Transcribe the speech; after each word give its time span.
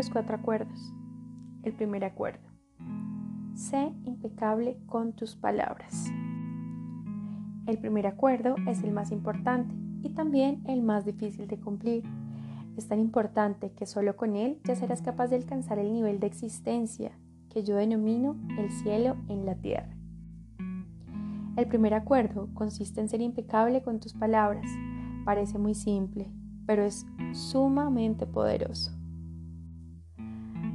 los 0.00 0.08
cuatro 0.08 0.34
acuerdos. 0.34 0.94
El 1.62 1.74
primer 1.74 2.04
acuerdo. 2.06 2.40
Sé 3.52 3.92
impecable 4.06 4.78
con 4.86 5.12
tus 5.12 5.36
palabras. 5.36 6.10
El 7.66 7.76
primer 7.76 8.06
acuerdo 8.06 8.54
es 8.66 8.82
el 8.82 8.92
más 8.92 9.12
importante 9.12 9.74
y 10.02 10.08
también 10.14 10.62
el 10.66 10.80
más 10.82 11.04
difícil 11.04 11.46
de 11.48 11.60
cumplir. 11.60 12.02
Es 12.78 12.88
tan 12.88 12.98
importante 12.98 13.72
que 13.72 13.84
solo 13.84 14.16
con 14.16 14.36
él 14.36 14.58
ya 14.64 14.74
serás 14.74 15.02
capaz 15.02 15.26
de 15.26 15.36
alcanzar 15.36 15.78
el 15.78 15.92
nivel 15.92 16.18
de 16.18 16.28
existencia 16.28 17.12
que 17.50 17.62
yo 17.62 17.76
denomino 17.76 18.36
el 18.56 18.70
cielo 18.70 19.18
en 19.28 19.44
la 19.44 19.56
tierra. 19.56 19.94
El 21.58 21.66
primer 21.66 21.92
acuerdo 21.92 22.48
consiste 22.54 23.02
en 23.02 23.10
ser 23.10 23.20
impecable 23.20 23.82
con 23.82 24.00
tus 24.00 24.14
palabras. 24.14 24.64
Parece 25.26 25.58
muy 25.58 25.74
simple, 25.74 26.32
pero 26.64 26.84
es 26.84 27.04
sumamente 27.34 28.24
poderoso. 28.24 28.98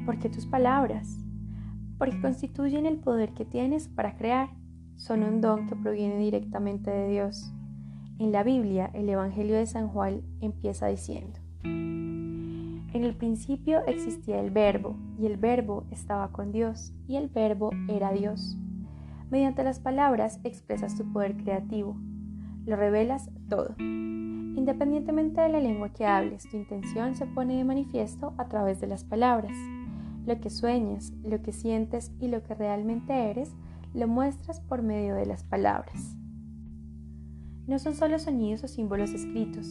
¿Por 0.06 0.20
qué 0.20 0.30
tus 0.30 0.46
palabras? 0.46 1.18
Porque 1.98 2.22
constituyen 2.22 2.86
el 2.86 2.98
poder 2.98 3.34
que 3.34 3.44
tienes 3.44 3.88
para 3.88 4.16
crear. 4.18 4.50
Son 4.96 5.24
un 5.24 5.42
don 5.42 5.68
que 5.68 5.76
proviene 5.76 6.20
directamente 6.20 6.92
de 6.92 7.10
Dios. 7.10 7.52
En 8.20 8.32
la 8.32 8.44
Biblia, 8.44 8.92
el 8.94 9.10
Evangelio 9.10 9.56
de 9.56 9.66
San 9.66 9.88
Juan 9.88 10.22
empieza 10.42 10.88
diciendo, 10.88 11.40
En 11.64 12.84
el 12.94 13.16
principio 13.16 13.84
existía 13.88 14.40
el 14.40 14.52
verbo, 14.52 14.96
y 15.20 15.26
el 15.26 15.38
verbo 15.38 15.86
estaba 15.90 16.32
con 16.32 16.52
Dios, 16.52 16.94
y 17.08 17.16
el 17.16 17.28
verbo 17.28 17.72
era 17.90 18.12
Dios. 18.12 18.58
Mediante 19.32 19.64
las 19.64 19.80
palabras 19.80 20.40
expresas 20.44 20.96
tu 20.96 21.12
poder 21.12 21.36
creativo, 21.36 21.98
lo 22.66 22.76
revelas 22.76 23.32
todo. 23.50 23.76
Independientemente 23.80 25.42
de 25.42 25.50
la 25.50 25.60
lengua 25.60 25.90
que 25.90 26.06
hables, 26.06 26.48
tu 26.50 26.58
intención 26.58 27.16
se 27.16 27.26
pone 27.26 27.58
de 27.58 27.64
manifiesto 27.64 28.34
a 28.38 28.48
través 28.48 28.80
de 28.80 28.88
las 28.88 29.04
palabras. 29.04 29.52
Lo 30.26 30.40
que 30.40 30.50
sueñas, 30.50 31.14
lo 31.24 31.42
que 31.42 31.52
sientes 31.52 32.12
y 32.20 32.28
lo 32.28 32.44
que 32.44 32.56
realmente 32.56 33.30
eres, 33.30 33.52
lo 33.94 34.08
muestras 34.08 34.60
por 34.60 34.82
medio 34.82 35.16
de 35.16 35.26
las 35.26 35.44
palabras. 35.44 36.18
No 37.68 37.80
son 37.80 37.96
solo 37.96 38.20
sonidos 38.20 38.64
o 38.64 38.68
símbolos 38.68 39.12
escritos, 39.12 39.68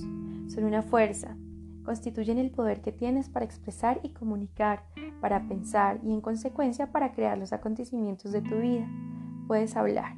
son 0.49 0.65
una 0.65 0.83
fuerza, 0.83 1.37
constituyen 1.85 2.39
el 2.39 2.51
poder 2.51 2.81
que 2.81 2.93
tienes 2.93 3.29
para 3.29 3.45
expresar 3.45 4.01
y 4.03 4.11
comunicar, 4.11 4.85
para 5.21 5.47
pensar 5.47 6.01
y 6.03 6.13
en 6.13 6.21
consecuencia 6.21 6.91
para 6.91 7.13
crear 7.13 7.39
los 7.39 7.53
acontecimientos 7.53 8.33
de 8.33 8.43
tu 8.43 8.57
vida. 8.57 8.89
Puedes 9.47 9.77
hablar. 9.77 10.17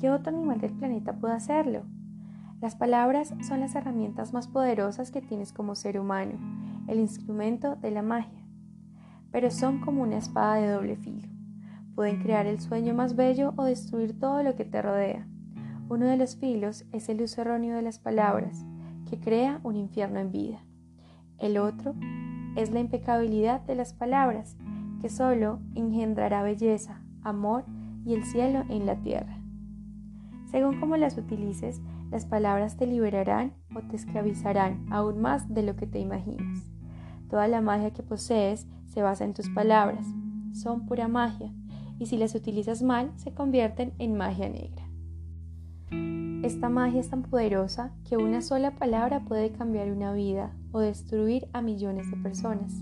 ¿Qué 0.00 0.10
otro 0.10 0.34
animal 0.34 0.60
del 0.60 0.74
planeta 0.74 1.14
puede 1.14 1.34
hacerlo? 1.34 1.82
Las 2.60 2.76
palabras 2.76 3.34
son 3.46 3.60
las 3.60 3.74
herramientas 3.74 4.32
más 4.32 4.48
poderosas 4.48 5.10
que 5.10 5.22
tienes 5.22 5.52
como 5.52 5.74
ser 5.74 5.98
humano, 5.98 6.32
el 6.88 7.00
instrumento 7.00 7.76
de 7.76 7.90
la 7.90 8.02
magia, 8.02 8.45
pero 9.30 9.50
son 9.50 9.80
como 9.80 10.02
una 10.02 10.18
espada 10.18 10.56
de 10.56 10.70
doble 10.70 10.96
filo. 10.96 11.28
Pueden 11.94 12.22
crear 12.22 12.46
el 12.46 12.60
sueño 12.60 12.94
más 12.94 13.16
bello 13.16 13.54
o 13.56 13.64
destruir 13.64 14.18
todo 14.18 14.42
lo 14.42 14.54
que 14.54 14.64
te 14.64 14.82
rodea. 14.82 15.26
Uno 15.88 16.06
de 16.06 16.16
los 16.16 16.36
filos 16.36 16.84
es 16.92 17.08
el 17.08 17.22
uso 17.22 17.40
erróneo 17.40 17.76
de 17.76 17.82
las 17.82 17.98
palabras, 17.98 18.64
que 19.08 19.18
crea 19.18 19.60
un 19.62 19.76
infierno 19.76 20.18
en 20.18 20.32
vida. 20.32 20.58
El 21.38 21.58
otro 21.58 21.94
es 22.56 22.70
la 22.70 22.80
impecabilidad 22.80 23.60
de 23.62 23.76
las 23.76 23.92
palabras, 23.92 24.56
que 25.00 25.08
solo 25.08 25.60
engendrará 25.74 26.42
belleza, 26.42 27.02
amor 27.22 27.64
y 28.04 28.14
el 28.14 28.24
cielo 28.24 28.64
en 28.68 28.86
la 28.86 28.96
tierra. 28.96 29.38
Según 30.50 30.80
cómo 30.80 30.96
las 30.96 31.16
utilices, 31.18 31.80
las 32.10 32.24
palabras 32.24 32.76
te 32.76 32.86
liberarán 32.86 33.54
o 33.74 33.80
te 33.82 33.96
esclavizarán 33.96 34.86
aún 34.90 35.20
más 35.20 35.52
de 35.52 35.62
lo 35.62 35.76
que 35.76 35.86
te 35.86 35.98
imaginas. 35.98 36.75
Toda 37.28 37.48
la 37.48 37.60
magia 37.60 37.92
que 37.92 38.02
posees 38.02 38.66
se 38.86 39.02
basa 39.02 39.24
en 39.24 39.34
tus 39.34 39.48
palabras. 39.50 40.06
Son 40.52 40.86
pura 40.86 41.08
magia 41.08 41.52
y 41.98 42.06
si 42.06 42.16
las 42.16 42.34
utilizas 42.34 42.82
mal 42.82 43.10
se 43.16 43.32
convierten 43.32 43.92
en 43.98 44.16
magia 44.16 44.48
negra. 44.48 44.86
Esta 46.42 46.68
magia 46.68 47.00
es 47.00 47.10
tan 47.10 47.22
poderosa 47.22 47.92
que 48.08 48.16
una 48.16 48.40
sola 48.40 48.72
palabra 48.72 49.20
puede 49.20 49.50
cambiar 49.50 49.90
una 49.90 50.12
vida 50.12 50.52
o 50.70 50.80
destruir 50.80 51.48
a 51.52 51.62
millones 51.62 52.10
de 52.10 52.16
personas. 52.18 52.72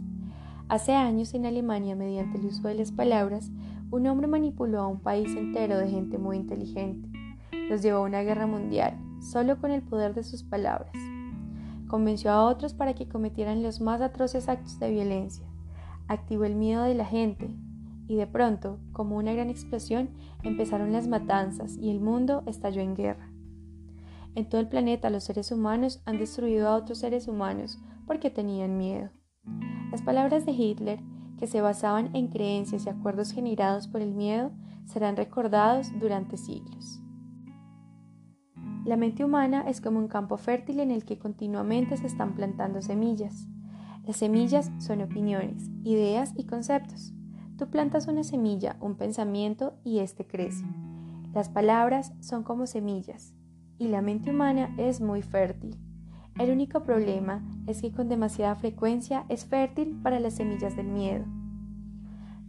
Hace 0.68 0.92
años 0.94 1.34
en 1.34 1.46
Alemania, 1.46 1.94
mediante 1.94 2.38
el 2.38 2.46
uso 2.46 2.68
de 2.68 2.74
las 2.74 2.90
palabras, 2.90 3.50
un 3.90 4.06
hombre 4.06 4.26
manipuló 4.26 4.80
a 4.80 4.88
un 4.88 5.00
país 5.00 5.34
entero 5.36 5.78
de 5.78 5.88
gente 5.88 6.18
muy 6.18 6.36
inteligente. 6.36 7.08
Los 7.70 7.82
llevó 7.82 7.98
a 7.98 8.08
una 8.08 8.22
guerra 8.22 8.46
mundial 8.46 8.98
solo 9.20 9.58
con 9.58 9.70
el 9.70 9.82
poder 9.82 10.14
de 10.14 10.24
sus 10.24 10.42
palabras. 10.42 10.92
Convenció 11.88 12.30
a 12.32 12.44
otros 12.44 12.74
para 12.74 12.94
que 12.94 13.08
cometieran 13.08 13.62
los 13.62 13.80
más 13.80 14.00
atroces 14.00 14.48
actos 14.48 14.78
de 14.78 14.90
violencia. 14.90 15.46
Activó 16.08 16.44
el 16.44 16.54
miedo 16.54 16.82
de 16.82 16.94
la 16.94 17.04
gente 17.04 17.54
y 18.06 18.16
de 18.16 18.26
pronto, 18.26 18.78
como 18.92 19.16
una 19.16 19.32
gran 19.32 19.50
explosión, 19.50 20.10
empezaron 20.42 20.92
las 20.92 21.08
matanzas 21.08 21.76
y 21.76 21.90
el 21.90 22.00
mundo 22.00 22.42
estalló 22.46 22.82
en 22.82 22.94
guerra. 22.94 23.30
En 24.34 24.48
todo 24.48 24.60
el 24.60 24.68
planeta 24.68 25.10
los 25.10 25.24
seres 25.24 25.52
humanos 25.52 26.02
han 26.04 26.18
destruido 26.18 26.68
a 26.68 26.74
otros 26.74 26.98
seres 26.98 27.28
humanos 27.28 27.78
porque 28.06 28.30
tenían 28.30 28.76
miedo. 28.76 29.10
Las 29.90 30.02
palabras 30.02 30.44
de 30.44 30.52
Hitler, 30.52 31.00
que 31.38 31.46
se 31.46 31.60
basaban 31.60 32.14
en 32.14 32.28
creencias 32.28 32.86
y 32.86 32.88
acuerdos 32.88 33.32
generados 33.32 33.86
por 33.86 34.00
el 34.00 34.12
miedo, 34.12 34.50
serán 34.86 35.16
recordados 35.16 35.88
durante 36.00 36.36
siglos. 36.36 37.03
La 38.84 38.98
mente 38.98 39.24
humana 39.24 39.64
es 39.66 39.80
como 39.80 39.98
un 39.98 40.08
campo 40.08 40.36
fértil 40.36 40.78
en 40.78 40.90
el 40.90 41.06
que 41.06 41.18
continuamente 41.18 41.96
se 41.96 42.06
están 42.06 42.34
plantando 42.34 42.82
semillas. 42.82 43.48
Las 44.06 44.16
semillas 44.16 44.70
son 44.78 45.00
opiniones, 45.00 45.70
ideas 45.84 46.34
y 46.36 46.44
conceptos. 46.44 47.14
Tú 47.56 47.70
plantas 47.70 48.08
una 48.08 48.24
semilla, 48.24 48.76
un 48.80 48.96
pensamiento 48.96 49.78
y 49.84 50.00
éste 50.00 50.26
crece. 50.26 50.66
Las 51.32 51.48
palabras 51.48 52.12
son 52.20 52.42
como 52.42 52.66
semillas 52.66 53.32
y 53.78 53.88
la 53.88 54.02
mente 54.02 54.30
humana 54.30 54.74
es 54.76 55.00
muy 55.00 55.22
fértil. 55.22 55.78
El 56.38 56.50
único 56.50 56.82
problema 56.82 57.42
es 57.66 57.80
que 57.80 57.90
con 57.90 58.10
demasiada 58.10 58.54
frecuencia 58.54 59.24
es 59.30 59.46
fértil 59.46 59.98
para 60.02 60.20
las 60.20 60.34
semillas 60.34 60.76
del 60.76 60.88
miedo. 60.88 61.24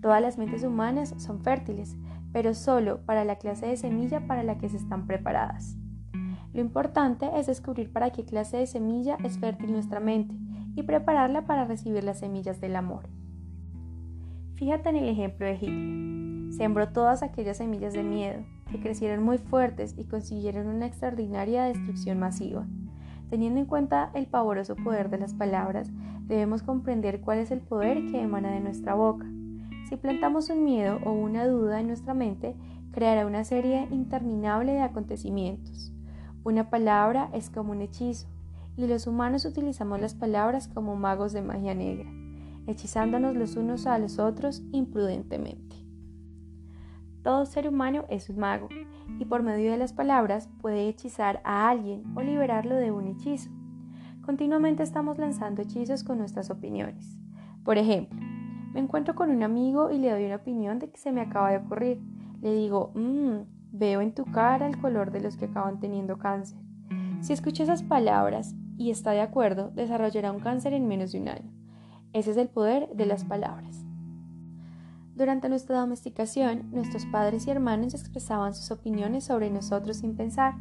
Todas 0.01 0.21
las 0.21 0.37
mentes 0.37 0.63
humanas 0.65 1.13
son 1.17 1.39
fértiles, 1.39 1.95
pero 2.33 2.53
solo 2.53 3.05
para 3.05 3.23
la 3.23 3.37
clase 3.37 3.67
de 3.67 3.77
semilla 3.77 4.27
para 4.27 4.43
la 4.43 4.57
que 4.57 4.67
se 4.67 4.75
están 4.75 5.07
preparadas. 5.07 5.77
Lo 6.55 6.61
importante 6.61 7.29
es 7.35 7.47
descubrir 7.47 7.91
para 7.91 8.11
qué 8.11 8.23
clase 8.23 8.55
de 8.55 8.65
semilla 8.65 9.17
es 9.25 9.37
fértil 9.37 9.73
nuestra 9.73 9.99
mente 9.99 10.33
y 10.73 10.83
prepararla 10.83 11.45
para 11.45 11.65
recibir 11.65 12.05
las 12.05 12.19
semillas 12.19 12.61
del 12.61 12.77
amor. 12.77 13.09
Fíjate 14.53 14.87
en 14.87 14.95
el 14.95 15.09
ejemplo 15.09 15.45
de 15.45 15.55
Hitler. 15.55 16.53
Sembró 16.53 16.87
todas 16.93 17.23
aquellas 17.23 17.57
semillas 17.57 17.91
de 17.91 18.03
miedo, 18.03 18.45
que 18.71 18.79
crecieron 18.79 19.21
muy 19.21 19.37
fuertes 19.37 19.95
y 19.97 20.05
consiguieron 20.05 20.67
una 20.67 20.85
extraordinaria 20.85 21.65
destrucción 21.65 22.19
masiva. 22.19 22.65
Teniendo 23.29 23.59
en 23.59 23.65
cuenta 23.65 24.11
el 24.13 24.25
pavoroso 24.25 24.77
poder 24.77 25.09
de 25.09 25.17
las 25.17 25.33
palabras, 25.33 25.91
debemos 26.25 26.63
comprender 26.63 27.19
cuál 27.19 27.39
es 27.39 27.51
el 27.51 27.59
poder 27.59 28.05
que 28.05 28.21
emana 28.21 28.51
de 28.51 28.61
nuestra 28.61 28.93
boca. 28.93 29.25
Si 29.89 29.97
plantamos 29.97 30.49
un 30.49 30.63
miedo 30.63 30.99
o 31.03 31.11
una 31.11 31.45
duda 31.47 31.81
en 31.81 31.87
nuestra 31.87 32.13
mente, 32.13 32.55
creará 32.93 33.25
una 33.25 33.43
serie 33.43 33.89
interminable 33.91 34.71
de 34.71 34.83
acontecimientos. 34.83 35.94
Una 36.45 36.69
palabra 36.69 37.31
es 37.33 37.49
como 37.49 37.71
un 37.71 37.81
hechizo, 37.81 38.27
y 38.77 38.85
los 38.85 39.07
humanos 39.07 39.45
utilizamos 39.45 39.99
las 39.99 40.13
palabras 40.13 40.67
como 40.67 40.95
magos 40.95 41.33
de 41.33 41.41
magia 41.41 41.73
negra, 41.73 42.07
hechizándonos 42.67 43.35
los 43.35 43.55
unos 43.55 43.87
a 43.87 43.97
los 43.97 44.19
otros 44.19 44.61
imprudentemente. 44.71 45.75
Todo 47.23 47.47
ser 47.47 47.67
humano 47.67 48.05
es 48.09 48.29
un 48.29 48.37
mago, 48.37 48.69
y 49.17 49.25
por 49.25 49.41
medio 49.41 49.71
de 49.71 49.79
las 49.79 49.93
palabras 49.93 50.47
puede 50.61 50.87
hechizar 50.87 51.41
a 51.45 51.67
alguien 51.67 52.03
o 52.15 52.21
liberarlo 52.21 52.75
de 52.75 52.91
un 52.91 53.07
hechizo. 53.07 53.49
Continuamente 54.23 54.83
estamos 54.83 55.17
lanzando 55.17 55.63
hechizos 55.63 56.03
con 56.03 56.19
nuestras 56.19 56.51
opiniones. 56.51 57.17
Por 57.63 57.79
ejemplo, 57.79 58.19
me 58.71 58.81
encuentro 58.81 59.15
con 59.15 59.31
un 59.31 59.41
amigo 59.41 59.89
y 59.89 59.97
le 59.97 60.11
doy 60.11 60.25
una 60.25 60.35
opinión 60.35 60.77
de 60.77 60.91
que 60.91 60.97
se 60.99 61.11
me 61.11 61.21
acaba 61.21 61.49
de 61.49 61.57
ocurrir. 61.57 61.99
Le 62.41 62.53
digo, 62.53 62.91
mmm, 62.93 63.54
Veo 63.77 63.99
en 63.99 64.13
tu 64.13 64.23
cara 64.23 64.67
el 64.67 64.79
color 64.79 65.11
de 65.11 65.19
los 65.19 65.35
que 65.35 65.45
acaban 65.45 65.81
teniendo 65.81 66.17
cáncer. 66.17 66.57
Si 67.19 67.33
escucha 67.33 67.63
esas 67.63 67.83
palabras 67.83 68.55
y 68.77 68.89
está 68.89 69.11
de 69.11 69.19
acuerdo, 69.19 69.69
desarrollará 69.71 70.31
un 70.31 70.39
cáncer 70.39 70.71
en 70.71 70.87
menos 70.87 71.11
de 71.11 71.19
un 71.19 71.27
año. 71.27 71.51
Ese 72.13 72.31
es 72.31 72.37
el 72.37 72.47
poder 72.47 72.87
de 72.95 73.05
las 73.05 73.25
palabras. 73.25 73.83
Durante 75.13 75.49
nuestra 75.49 75.77
domesticación, 75.77 76.71
nuestros 76.71 77.05
padres 77.07 77.47
y 77.47 77.51
hermanos 77.51 77.93
expresaban 77.93 78.55
sus 78.55 78.71
opiniones 78.71 79.25
sobre 79.25 79.49
nosotros 79.49 79.97
sin 79.97 80.15
pensar. 80.15 80.53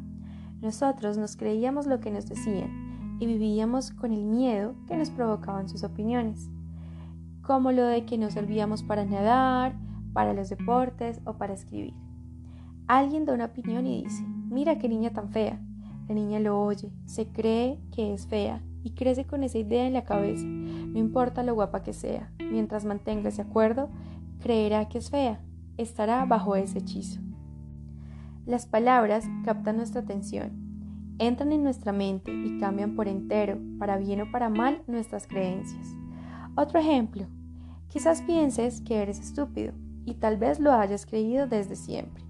Nosotros 0.60 1.16
nos 1.16 1.36
creíamos 1.36 1.86
lo 1.86 2.00
que 2.00 2.10
nos 2.10 2.26
decían 2.26 3.16
y 3.20 3.26
vivíamos 3.26 3.92
con 3.92 4.12
el 4.12 4.24
miedo 4.24 4.74
que 4.88 4.96
nos 4.96 5.10
provocaban 5.10 5.68
sus 5.68 5.84
opiniones, 5.84 6.50
como 7.42 7.70
lo 7.70 7.84
de 7.84 8.06
que 8.06 8.18
nos 8.18 8.32
servíamos 8.32 8.82
para 8.82 9.04
nadar, 9.04 9.76
para 10.12 10.32
los 10.32 10.48
deportes 10.48 11.20
o 11.24 11.34
para 11.34 11.54
escribir. 11.54 12.03
Alguien 12.86 13.24
da 13.24 13.32
una 13.32 13.46
opinión 13.46 13.86
y 13.86 14.04
dice, 14.04 14.22
mira 14.50 14.78
qué 14.78 14.88
niña 14.88 15.10
tan 15.10 15.30
fea. 15.30 15.58
La 16.08 16.14
niña 16.14 16.38
lo 16.38 16.60
oye, 16.60 16.92
se 17.06 17.26
cree 17.28 17.78
que 17.90 18.12
es 18.12 18.26
fea 18.26 18.62
y 18.82 18.90
crece 18.90 19.24
con 19.24 19.42
esa 19.42 19.56
idea 19.56 19.86
en 19.86 19.94
la 19.94 20.04
cabeza. 20.04 20.44
No 20.44 20.98
importa 20.98 21.42
lo 21.42 21.54
guapa 21.54 21.82
que 21.82 21.94
sea, 21.94 22.30
mientras 22.38 22.84
mantenga 22.84 23.30
ese 23.30 23.40
acuerdo, 23.40 23.88
creerá 24.40 24.86
que 24.88 24.98
es 24.98 25.08
fea, 25.10 25.40
estará 25.78 26.24
bajo 26.26 26.56
ese 26.56 26.80
hechizo. 26.80 27.20
Las 28.44 28.66
palabras 28.66 29.24
captan 29.46 29.78
nuestra 29.78 30.02
atención, 30.02 30.52
entran 31.18 31.52
en 31.52 31.62
nuestra 31.62 31.92
mente 31.92 32.30
y 32.30 32.58
cambian 32.58 32.94
por 32.94 33.08
entero, 33.08 33.58
para 33.78 33.96
bien 33.96 34.20
o 34.20 34.30
para 34.30 34.50
mal, 34.50 34.82
nuestras 34.86 35.26
creencias. 35.26 35.96
Otro 36.54 36.78
ejemplo, 36.78 37.26
quizás 37.88 38.20
pienses 38.20 38.82
que 38.82 39.00
eres 39.00 39.18
estúpido 39.18 39.72
y 40.04 40.14
tal 40.14 40.36
vez 40.36 40.60
lo 40.60 40.72
hayas 40.72 41.06
creído 41.06 41.46
desde 41.46 41.76
siempre. 41.76 42.23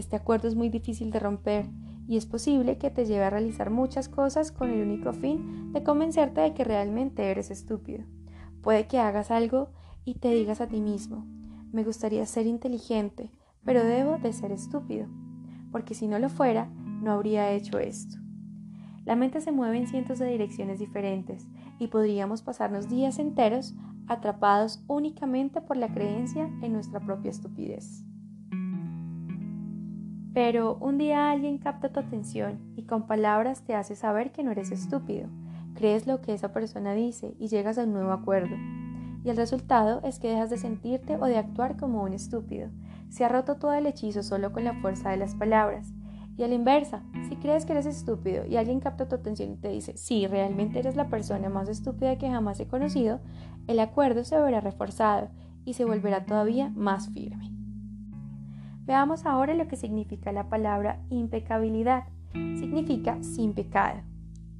Este 0.00 0.16
acuerdo 0.16 0.48
es 0.48 0.54
muy 0.54 0.70
difícil 0.70 1.10
de 1.10 1.18
romper 1.20 1.66
y 2.08 2.16
es 2.16 2.24
posible 2.24 2.78
que 2.78 2.90
te 2.90 3.04
lleve 3.04 3.24
a 3.24 3.28
realizar 3.28 3.68
muchas 3.68 4.08
cosas 4.08 4.50
con 4.50 4.70
el 4.70 4.80
único 4.80 5.12
fin 5.12 5.74
de 5.74 5.82
convencerte 5.82 6.40
de 6.40 6.54
que 6.54 6.64
realmente 6.64 7.30
eres 7.30 7.50
estúpido. 7.50 8.04
Puede 8.62 8.86
que 8.86 8.98
hagas 8.98 9.30
algo 9.30 9.68
y 10.06 10.14
te 10.14 10.30
digas 10.30 10.62
a 10.62 10.68
ti 10.68 10.80
mismo, 10.80 11.26
me 11.70 11.84
gustaría 11.84 12.24
ser 12.24 12.46
inteligente, 12.46 13.30
pero 13.62 13.84
debo 13.84 14.16
de 14.16 14.32
ser 14.32 14.52
estúpido, 14.52 15.06
porque 15.70 15.92
si 15.92 16.08
no 16.08 16.18
lo 16.18 16.30
fuera, 16.30 16.70
no 17.02 17.12
habría 17.12 17.52
hecho 17.52 17.78
esto. 17.78 18.16
La 19.04 19.16
mente 19.16 19.42
se 19.42 19.52
mueve 19.52 19.76
en 19.76 19.86
cientos 19.86 20.18
de 20.18 20.30
direcciones 20.30 20.78
diferentes 20.78 21.46
y 21.78 21.88
podríamos 21.88 22.40
pasarnos 22.40 22.88
días 22.88 23.18
enteros 23.18 23.74
atrapados 24.08 24.82
únicamente 24.86 25.60
por 25.60 25.76
la 25.76 25.92
creencia 25.92 26.50
en 26.62 26.72
nuestra 26.72 27.00
propia 27.00 27.30
estupidez. 27.30 28.06
Pero 30.32 30.76
un 30.80 30.96
día 30.96 31.30
alguien 31.30 31.58
capta 31.58 31.88
tu 31.88 31.98
atención 31.98 32.60
y 32.76 32.84
con 32.84 33.06
palabras 33.06 33.62
te 33.62 33.74
hace 33.74 33.96
saber 33.96 34.30
que 34.30 34.44
no 34.44 34.52
eres 34.52 34.70
estúpido. 34.70 35.28
Crees 35.74 36.06
lo 36.06 36.20
que 36.20 36.34
esa 36.34 36.52
persona 36.52 36.94
dice 36.94 37.34
y 37.38 37.48
llegas 37.48 37.78
a 37.78 37.84
un 37.84 37.92
nuevo 37.92 38.12
acuerdo. 38.12 38.54
Y 39.24 39.28
el 39.28 39.36
resultado 39.36 40.00
es 40.04 40.18
que 40.18 40.28
dejas 40.28 40.50
de 40.50 40.56
sentirte 40.56 41.16
o 41.16 41.26
de 41.26 41.36
actuar 41.36 41.76
como 41.76 42.02
un 42.02 42.12
estúpido. 42.12 42.68
Se 43.08 43.24
ha 43.24 43.28
roto 43.28 43.56
todo 43.56 43.72
el 43.72 43.86
hechizo 43.86 44.22
solo 44.22 44.52
con 44.52 44.64
la 44.64 44.74
fuerza 44.74 45.10
de 45.10 45.16
las 45.16 45.34
palabras. 45.34 45.92
Y 46.36 46.44
a 46.44 46.48
la 46.48 46.54
inversa, 46.54 47.02
si 47.28 47.36
crees 47.36 47.66
que 47.66 47.72
eres 47.72 47.86
estúpido 47.86 48.46
y 48.46 48.56
alguien 48.56 48.80
capta 48.80 49.08
tu 49.08 49.16
atención 49.16 49.50
y 49.50 49.56
te 49.56 49.68
dice, 49.68 49.96
sí, 49.98 50.26
realmente 50.26 50.78
eres 50.78 50.96
la 50.96 51.08
persona 51.08 51.50
más 51.50 51.68
estúpida 51.68 52.16
que 52.16 52.30
jamás 52.30 52.60
he 52.60 52.66
conocido, 52.66 53.20
el 53.66 53.80
acuerdo 53.80 54.24
se 54.24 54.40
verá 54.40 54.60
reforzado 54.60 55.28
y 55.64 55.74
se 55.74 55.84
volverá 55.84 56.24
todavía 56.24 56.70
más 56.70 57.10
firme. 57.10 57.59
Veamos 58.90 59.24
ahora 59.24 59.54
lo 59.54 59.68
que 59.68 59.76
significa 59.76 60.32
la 60.32 60.48
palabra 60.48 61.00
impecabilidad. 61.10 62.08
Significa 62.32 63.22
sin 63.22 63.54
pecado. 63.54 64.00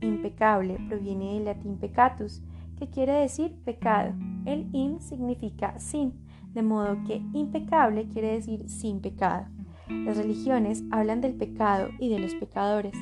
Impecable 0.01 0.79
proviene 0.89 1.35
del 1.35 1.47
latín 1.47 1.79
peccatus, 1.79 2.41
que 2.79 2.89
quiere 2.89 3.13
decir 3.13 3.57
pecado. 3.65 4.15
El 4.45 4.69
in 4.73 5.01
significa 5.01 5.77
sin, 5.81 6.13
de 6.55 6.63
modo 6.63 7.03
que 7.09 7.17
impecable 7.35 8.07
quiere 8.07 8.35
decir 8.35 8.69
sin 8.69 9.01
pecado. 9.01 9.47
Las 9.89 10.17
religiones 10.17 10.85
hablan 10.93 11.21
del 11.21 11.35
pecado 11.35 11.89
y 11.99 12.09
de 12.09 12.21
los 12.21 12.37
pecadores, 12.37 12.95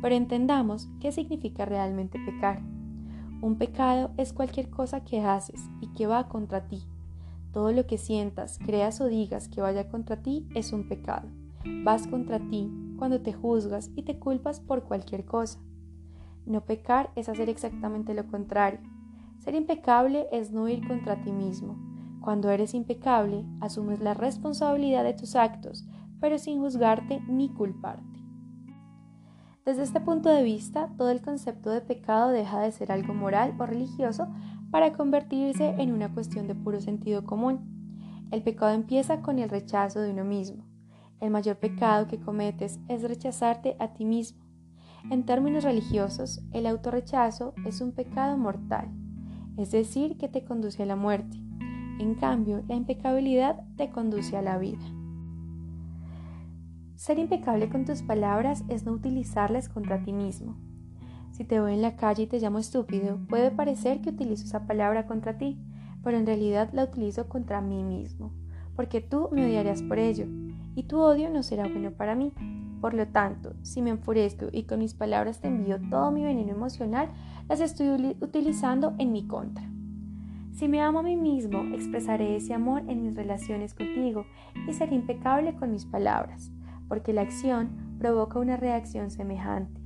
pero 0.00 0.14
entendamos 0.14 0.88
qué 1.00 1.10
significa 1.10 1.64
realmente 1.64 2.20
pecar. 2.20 2.62
Un 3.40 3.58
pecado 3.58 4.12
es 4.18 4.32
cualquier 4.32 4.70
cosa 4.70 5.02
que 5.02 5.20
haces 5.20 5.68
y 5.80 5.88
que 5.94 6.06
va 6.06 6.28
contra 6.28 6.68
ti, 6.68 6.84
todo 7.56 7.72
lo 7.72 7.86
que 7.86 7.96
sientas, 7.96 8.58
creas 8.58 9.00
o 9.00 9.06
digas 9.06 9.48
que 9.48 9.62
vaya 9.62 9.88
contra 9.88 10.20
ti 10.22 10.46
es 10.54 10.74
un 10.74 10.86
pecado. 10.90 11.26
Vas 11.84 12.06
contra 12.06 12.38
ti 12.38 12.70
cuando 12.98 13.22
te 13.22 13.32
juzgas 13.32 13.90
y 13.96 14.02
te 14.02 14.18
culpas 14.18 14.60
por 14.60 14.82
cualquier 14.82 15.24
cosa. 15.24 15.58
No 16.44 16.66
pecar 16.66 17.12
es 17.16 17.30
hacer 17.30 17.48
exactamente 17.48 18.12
lo 18.12 18.26
contrario. 18.26 18.80
Ser 19.38 19.54
impecable 19.54 20.26
es 20.32 20.52
no 20.52 20.68
ir 20.68 20.86
contra 20.86 21.22
ti 21.22 21.32
mismo. 21.32 21.78
Cuando 22.20 22.50
eres 22.50 22.74
impecable, 22.74 23.46
asumes 23.62 24.00
la 24.00 24.12
responsabilidad 24.12 25.02
de 25.02 25.14
tus 25.14 25.34
actos, 25.34 25.88
pero 26.20 26.36
sin 26.36 26.60
juzgarte 26.60 27.22
ni 27.26 27.48
culparte. 27.48 28.16
Desde 29.64 29.82
este 29.82 30.00
punto 30.00 30.28
de 30.28 30.42
vista, 30.42 30.90
todo 30.98 31.08
el 31.08 31.22
concepto 31.22 31.70
de 31.70 31.80
pecado 31.80 32.28
deja 32.32 32.60
de 32.60 32.70
ser 32.70 32.92
algo 32.92 33.14
moral 33.14 33.56
o 33.58 33.64
religioso 33.64 34.28
para 34.76 34.92
convertirse 34.92 35.74
en 35.78 35.90
una 35.90 36.12
cuestión 36.12 36.46
de 36.48 36.54
puro 36.54 36.82
sentido 36.82 37.24
común. 37.24 38.28
El 38.30 38.42
pecado 38.42 38.74
empieza 38.74 39.22
con 39.22 39.38
el 39.38 39.48
rechazo 39.48 40.00
de 40.00 40.10
uno 40.10 40.22
mismo. 40.22 40.66
El 41.18 41.30
mayor 41.30 41.56
pecado 41.56 42.06
que 42.08 42.20
cometes 42.20 42.78
es 42.86 43.00
rechazarte 43.02 43.74
a 43.78 43.94
ti 43.94 44.04
mismo. 44.04 44.44
En 45.10 45.24
términos 45.24 45.64
religiosos, 45.64 46.42
el 46.52 46.66
autorrechazo 46.66 47.54
es 47.64 47.80
un 47.80 47.92
pecado 47.92 48.36
mortal, 48.36 48.90
es 49.56 49.70
decir, 49.70 50.18
que 50.18 50.28
te 50.28 50.44
conduce 50.44 50.82
a 50.82 50.86
la 50.86 50.94
muerte. 50.94 51.38
En 51.98 52.14
cambio, 52.14 52.62
la 52.68 52.74
impecabilidad 52.74 53.64
te 53.78 53.88
conduce 53.88 54.36
a 54.36 54.42
la 54.42 54.58
vida. 54.58 54.84
Ser 56.96 57.18
impecable 57.18 57.70
con 57.70 57.86
tus 57.86 58.02
palabras 58.02 58.62
es 58.68 58.84
no 58.84 58.92
utilizarlas 58.92 59.70
contra 59.70 60.02
ti 60.02 60.12
mismo, 60.12 60.54
si 61.36 61.44
te 61.44 61.60
veo 61.60 61.68
en 61.68 61.82
la 61.82 61.96
calle 61.96 62.22
y 62.22 62.26
te 62.26 62.40
llamo 62.40 62.58
estúpido, 62.58 63.18
puede 63.28 63.50
parecer 63.50 64.00
que 64.00 64.08
utilizo 64.08 64.46
esa 64.46 64.66
palabra 64.66 65.06
contra 65.06 65.36
ti, 65.36 65.58
pero 66.02 66.16
en 66.16 66.24
realidad 66.24 66.70
la 66.72 66.84
utilizo 66.84 67.28
contra 67.28 67.60
mí 67.60 67.84
mismo, 67.84 68.32
porque 68.74 69.02
tú 69.02 69.28
me 69.32 69.44
odiarías 69.44 69.82
por 69.82 69.98
ello, 69.98 70.24
y 70.74 70.84
tu 70.84 70.98
odio 70.98 71.28
no 71.28 71.42
será 71.42 71.68
bueno 71.68 71.90
para 71.90 72.14
mí. 72.14 72.32
Por 72.80 72.94
lo 72.94 73.08
tanto, 73.08 73.52
si 73.60 73.82
me 73.82 73.90
enfurezco 73.90 74.46
y 74.50 74.62
con 74.62 74.78
mis 74.78 74.94
palabras 74.94 75.42
te 75.42 75.48
envío 75.48 75.78
todo 75.90 76.10
mi 76.10 76.24
veneno 76.24 76.52
emocional, 76.52 77.10
las 77.50 77.60
estoy 77.60 78.16
utilizando 78.22 78.94
en 78.96 79.12
mi 79.12 79.26
contra. 79.26 79.68
Si 80.54 80.68
me 80.68 80.80
amo 80.80 81.00
a 81.00 81.02
mí 81.02 81.18
mismo, 81.18 81.64
expresaré 81.74 82.36
ese 82.36 82.54
amor 82.54 82.82
en 82.88 83.02
mis 83.02 83.14
relaciones 83.14 83.74
contigo 83.74 84.24
y 84.66 84.72
seré 84.72 84.94
impecable 84.94 85.54
con 85.54 85.70
mis 85.70 85.84
palabras, 85.84 86.50
porque 86.88 87.12
la 87.12 87.22
acción 87.22 87.98
provoca 87.98 88.38
una 88.38 88.56
reacción 88.56 89.10
semejante. 89.10 89.85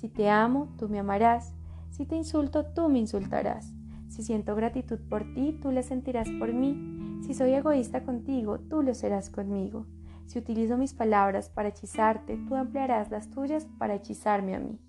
Si 0.00 0.08
te 0.08 0.30
amo, 0.30 0.72
tú 0.78 0.88
me 0.88 0.98
amarás. 0.98 1.54
Si 1.90 2.06
te 2.06 2.16
insulto, 2.16 2.64
tú 2.64 2.88
me 2.88 2.98
insultarás. 2.98 3.74
Si 4.08 4.22
siento 4.22 4.56
gratitud 4.56 4.98
por 5.10 5.34
ti, 5.34 5.58
tú 5.60 5.70
la 5.72 5.82
sentirás 5.82 6.26
por 6.38 6.54
mí. 6.54 7.20
Si 7.20 7.34
soy 7.34 7.52
egoísta 7.52 8.02
contigo, 8.02 8.60
tú 8.60 8.80
lo 8.80 8.94
serás 8.94 9.28
conmigo. 9.28 9.84
Si 10.24 10.38
utilizo 10.38 10.78
mis 10.78 10.94
palabras 10.94 11.50
para 11.50 11.68
hechizarte, 11.68 12.38
tú 12.48 12.56
emplearás 12.56 13.10
las 13.10 13.28
tuyas 13.28 13.66
para 13.78 13.94
hechizarme 13.94 14.54
a 14.54 14.60
mí. 14.60 14.80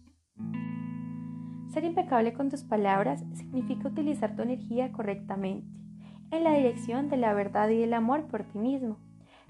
Ser 1.74 1.84
impecable 1.84 2.32
con 2.32 2.48
tus 2.48 2.64
palabras 2.64 3.22
significa 3.34 3.90
utilizar 3.90 4.38
tu 4.38 4.44
energía 4.44 4.94
correctamente, 4.94 5.68
en 6.32 6.46
la 6.46 6.54
dirección 6.54 7.10
de 7.10 7.18
la 7.18 7.34
verdad 7.34 7.68
y 7.68 7.80
del 7.80 7.96
amor 7.96 8.28
por 8.28 8.46
ti 8.46 8.60
mismo. 8.60 8.98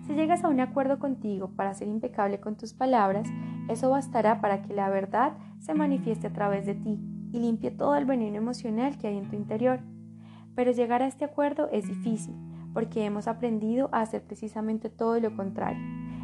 Si 0.07 0.15
llegas 0.15 0.43
a 0.43 0.47
un 0.47 0.59
acuerdo 0.59 0.97
contigo 0.97 1.51
para 1.55 1.75
ser 1.75 1.87
impecable 1.87 2.39
con 2.39 2.57
tus 2.57 2.73
palabras, 2.73 3.29
eso 3.71 3.89
bastará 3.89 4.41
para 4.41 4.61
que 4.61 4.73
la 4.73 4.89
verdad 4.89 5.33
se 5.59 5.73
manifieste 5.73 6.27
a 6.27 6.33
través 6.33 6.65
de 6.65 6.75
ti 6.75 6.99
y 7.31 7.39
limpie 7.39 7.71
todo 7.71 7.95
el 7.95 8.05
veneno 8.05 8.37
emocional 8.37 8.97
que 8.97 9.07
hay 9.07 9.17
en 9.17 9.29
tu 9.29 9.35
interior. 9.35 9.79
Pero 10.55 10.71
llegar 10.71 11.01
a 11.01 11.07
este 11.07 11.25
acuerdo 11.25 11.69
es 11.71 11.87
difícil, 11.87 12.35
porque 12.73 13.05
hemos 13.05 13.27
aprendido 13.27 13.89
a 13.91 14.01
hacer 14.01 14.23
precisamente 14.23 14.89
todo 14.89 15.19
lo 15.19 15.35
contrario. 15.35 15.81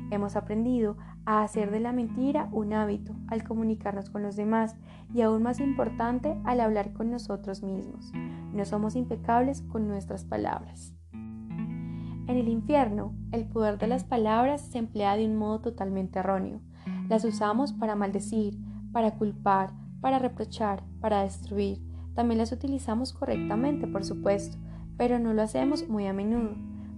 Hemos 0.09 0.35
aprendido 0.35 0.97
a 1.25 1.43
hacer 1.43 1.69
de 1.71 1.81
la 1.81 1.91
mentira 1.91 2.49
un 2.51 2.73
hábito 2.73 3.13
al 3.27 3.43
comunicarnos 3.43 4.09
con 4.09 4.23
los 4.23 4.35
demás 4.35 4.77
y 5.13 5.21
aún 5.21 5.43
más 5.43 5.59
importante 5.59 6.37
al 6.45 6.61
hablar 6.61 6.93
con 6.93 7.11
nosotros 7.11 7.61
mismos. 7.61 8.11
No 8.53 8.63
somos 8.63 8.95
impecables 8.95 9.61
con 9.63 9.87
nuestras 9.87 10.23
palabras. 10.23 10.93
En 11.11 12.35
el 12.35 12.49
infierno, 12.49 13.13
el 13.31 13.45
poder 13.45 13.77
de 13.77 13.87
las 13.87 14.03
palabras 14.03 14.61
se 14.61 14.77
emplea 14.77 15.15
de 15.15 15.25
un 15.25 15.37
modo 15.37 15.61
totalmente 15.61 16.19
erróneo. 16.19 16.61
Las 17.09 17.23
usamos 17.23 17.73
para 17.73 17.95
maldecir, 17.95 18.57
para 18.91 19.11
culpar, 19.11 19.71
para 20.01 20.19
reprochar, 20.19 20.83
para 20.99 21.23
destruir. 21.23 21.81
También 22.15 22.39
las 22.39 22.51
utilizamos 22.51 23.13
correctamente, 23.13 23.87
por 23.87 24.03
supuesto, 24.03 24.57
pero 24.97 25.19
no 25.19 25.33
lo 25.33 25.41
hacemos 25.41 25.87
muy 25.87 26.07
a 26.07 26.13
menudo. 26.13 26.55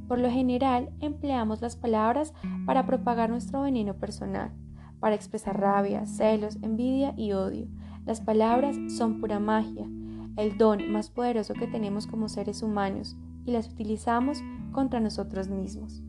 Por 0.07 0.19
lo 0.19 0.31
general, 0.31 0.89
empleamos 1.01 1.61
las 1.61 1.75
palabras 1.75 2.33
para 2.65 2.85
propagar 2.85 3.29
nuestro 3.29 3.61
veneno 3.61 3.95
personal, 3.95 4.51
para 4.99 5.15
expresar 5.15 5.59
rabia, 5.59 6.05
celos, 6.07 6.57
envidia 6.61 7.13
y 7.15 7.33
odio. 7.33 7.67
Las 8.05 8.21
palabras 8.21 8.75
son 8.87 9.19
pura 9.19 9.39
magia, 9.39 9.85
el 10.37 10.57
don 10.57 10.91
más 10.91 11.11
poderoso 11.11 11.53
que 11.53 11.67
tenemos 11.67 12.07
como 12.07 12.29
seres 12.29 12.63
humanos, 12.63 13.15
y 13.45 13.51
las 13.51 13.67
utilizamos 13.67 14.41
contra 14.71 14.99
nosotros 14.99 15.49
mismos. 15.49 16.01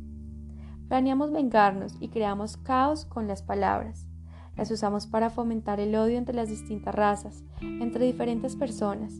Planeamos 0.91 1.31
vengarnos 1.31 1.95
y 2.01 2.09
creamos 2.09 2.57
caos 2.57 3.05
con 3.05 3.29
las 3.29 3.43
palabras. 3.43 4.09
Las 4.57 4.73
usamos 4.73 5.07
para 5.07 5.31
fomentar 5.31 5.79
el 5.79 5.95
odio 5.95 6.19
entre 6.19 6.35
las 6.35 6.49
distintas 6.49 6.93
razas, 6.93 7.45
entre 7.61 8.07
diferentes 8.07 8.57
personas, 8.57 9.15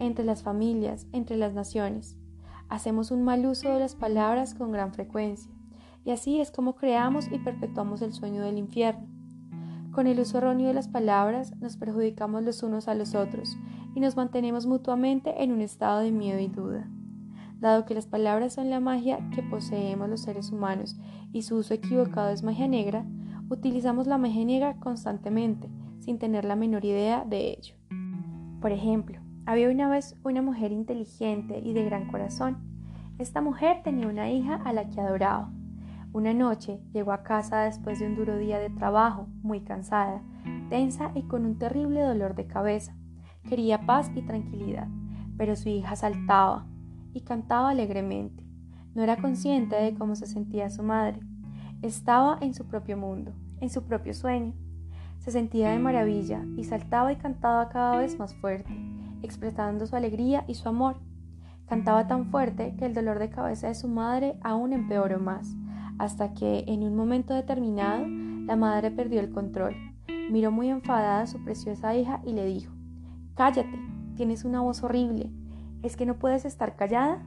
entre 0.00 0.24
las 0.24 0.42
familias, 0.42 1.06
entre 1.12 1.36
las 1.36 1.54
naciones. 1.54 2.16
Hacemos 2.68 3.12
un 3.12 3.22
mal 3.22 3.46
uso 3.46 3.72
de 3.72 3.78
las 3.78 3.94
palabras 3.94 4.54
con 4.54 4.72
gran 4.72 4.92
frecuencia, 4.92 5.52
y 6.04 6.10
así 6.10 6.40
es 6.40 6.50
como 6.50 6.74
creamos 6.74 7.30
y 7.30 7.38
perpetuamos 7.38 8.02
el 8.02 8.12
sueño 8.12 8.42
del 8.42 8.58
infierno. 8.58 9.06
Con 9.92 10.08
el 10.08 10.18
uso 10.18 10.38
erróneo 10.38 10.66
de 10.66 10.74
las 10.74 10.88
palabras 10.88 11.56
nos 11.60 11.76
perjudicamos 11.76 12.42
los 12.42 12.64
unos 12.64 12.88
a 12.88 12.96
los 12.96 13.14
otros 13.14 13.56
y 13.94 14.00
nos 14.00 14.16
mantenemos 14.16 14.66
mutuamente 14.66 15.44
en 15.44 15.52
un 15.52 15.60
estado 15.60 16.00
de 16.00 16.10
miedo 16.10 16.40
y 16.40 16.48
duda. 16.48 16.90
Dado 17.62 17.84
que 17.84 17.94
las 17.94 18.06
palabras 18.06 18.54
son 18.54 18.70
la 18.70 18.80
magia 18.80 19.20
que 19.32 19.40
poseemos 19.40 20.08
los 20.08 20.22
seres 20.22 20.50
humanos 20.50 20.96
y 21.32 21.42
su 21.42 21.58
uso 21.58 21.74
equivocado 21.74 22.30
es 22.30 22.42
magia 22.42 22.66
negra, 22.66 23.06
utilizamos 23.48 24.08
la 24.08 24.18
magia 24.18 24.44
negra 24.44 24.74
constantemente, 24.80 25.68
sin 26.00 26.18
tener 26.18 26.44
la 26.44 26.56
menor 26.56 26.84
idea 26.84 27.24
de 27.24 27.50
ello. 27.50 27.76
Por 28.60 28.72
ejemplo, 28.72 29.20
había 29.46 29.70
una 29.70 29.88
vez 29.88 30.16
una 30.24 30.42
mujer 30.42 30.72
inteligente 30.72 31.60
y 31.60 31.72
de 31.72 31.84
gran 31.84 32.10
corazón. 32.10 32.58
Esta 33.18 33.40
mujer 33.40 33.82
tenía 33.84 34.08
una 34.08 34.28
hija 34.28 34.56
a 34.56 34.72
la 34.72 34.88
que 34.88 35.00
adoraba. 35.00 35.52
Una 36.12 36.34
noche 36.34 36.80
llegó 36.92 37.12
a 37.12 37.22
casa 37.22 37.60
después 37.60 38.00
de 38.00 38.08
un 38.08 38.16
duro 38.16 38.38
día 38.38 38.58
de 38.58 38.70
trabajo, 38.70 39.28
muy 39.40 39.60
cansada, 39.60 40.20
tensa 40.68 41.12
y 41.14 41.22
con 41.28 41.46
un 41.46 41.60
terrible 41.60 42.00
dolor 42.00 42.34
de 42.34 42.48
cabeza. 42.48 42.96
Quería 43.48 43.86
paz 43.86 44.10
y 44.16 44.22
tranquilidad, 44.22 44.88
pero 45.36 45.54
su 45.54 45.68
hija 45.68 45.94
saltaba, 45.94 46.66
y 47.12 47.22
cantaba 47.22 47.70
alegremente. 47.70 48.44
No 48.94 49.02
era 49.02 49.16
consciente 49.16 49.76
de 49.76 49.94
cómo 49.94 50.16
se 50.16 50.26
sentía 50.26 50.70
su 50.70 50.82
madre. 50.82 51.20
Estaba 51.80 52.38
en 52.40 52.54
su 52.54 52.66
propio 52.66 52.96
mundo, 52.96 53.32
en 53.60 53.70
su 53.70 53.84
propio 53.84 54.14
sueño. 54.14 54.54
Se 55.18 55.30
sentía 55.30 55.70
de 55.70 55.78
maravilla 55.78 56.44
y 56.56 56.64
saltaba 56.64 57.12
y 57.12 57.16
cantaba 57.16 57.68
cada 57.68 57.96
vez 57.98 58.18
más 58.18 58.34
fuerte, 58.34 58.72
expresando 59.22 59.86
su 59.86 59.96
alegría 59.96 60.44
y 60.48 60.54
su 60.54 60.68
amor. 60.68 60.96
Cantaba 61.66 62.06
tan 62.06 62.26
fuerte 62.26 62.74
que 62.76 62.84
el 62.84 62.92
dolor 62.92 63.18
de 63.18 63.30
cabeza 63.30 63.68
de 63.68 63.74
su 63.74 63.88
madre 63.88 64.36
aún 64.42 64.72
empeoró 64.72 65.18
más, 65.20 65.56
hasta 65.98 66.34
que, 66.34 66.64
en 66.66 66.82
un 66.82 66.96
momento 66.96 67.34
determinado, 67.34 68.06
la 68.06 68.56
madre 68.56 68.90
perdió 68.90 69.20
el 69.20 69.30
control. 69.30 69.74
Miró 70.30 70.50
muy 70.50 70.68
enfadada 70.68 71.22
a 71.22 71.26
su 71.26 71.42
preciosa 71.44 71.94
hija 71.94 72.20
y 72.24 72.32
le 72.32 72.44
dijo, 72.44 72.74
Cállate, 73.34 73.78
tienes 74.16 74.44
una 74.44 74.60
voz 74.60 74.82
horrible, 74.82 75.30
¿Es 75.82 75.96
que 75.96 76.06
no 76.06 76.18
puedes 76.18 76.44
estar 76.44 76.76
callada? 76.76 77.22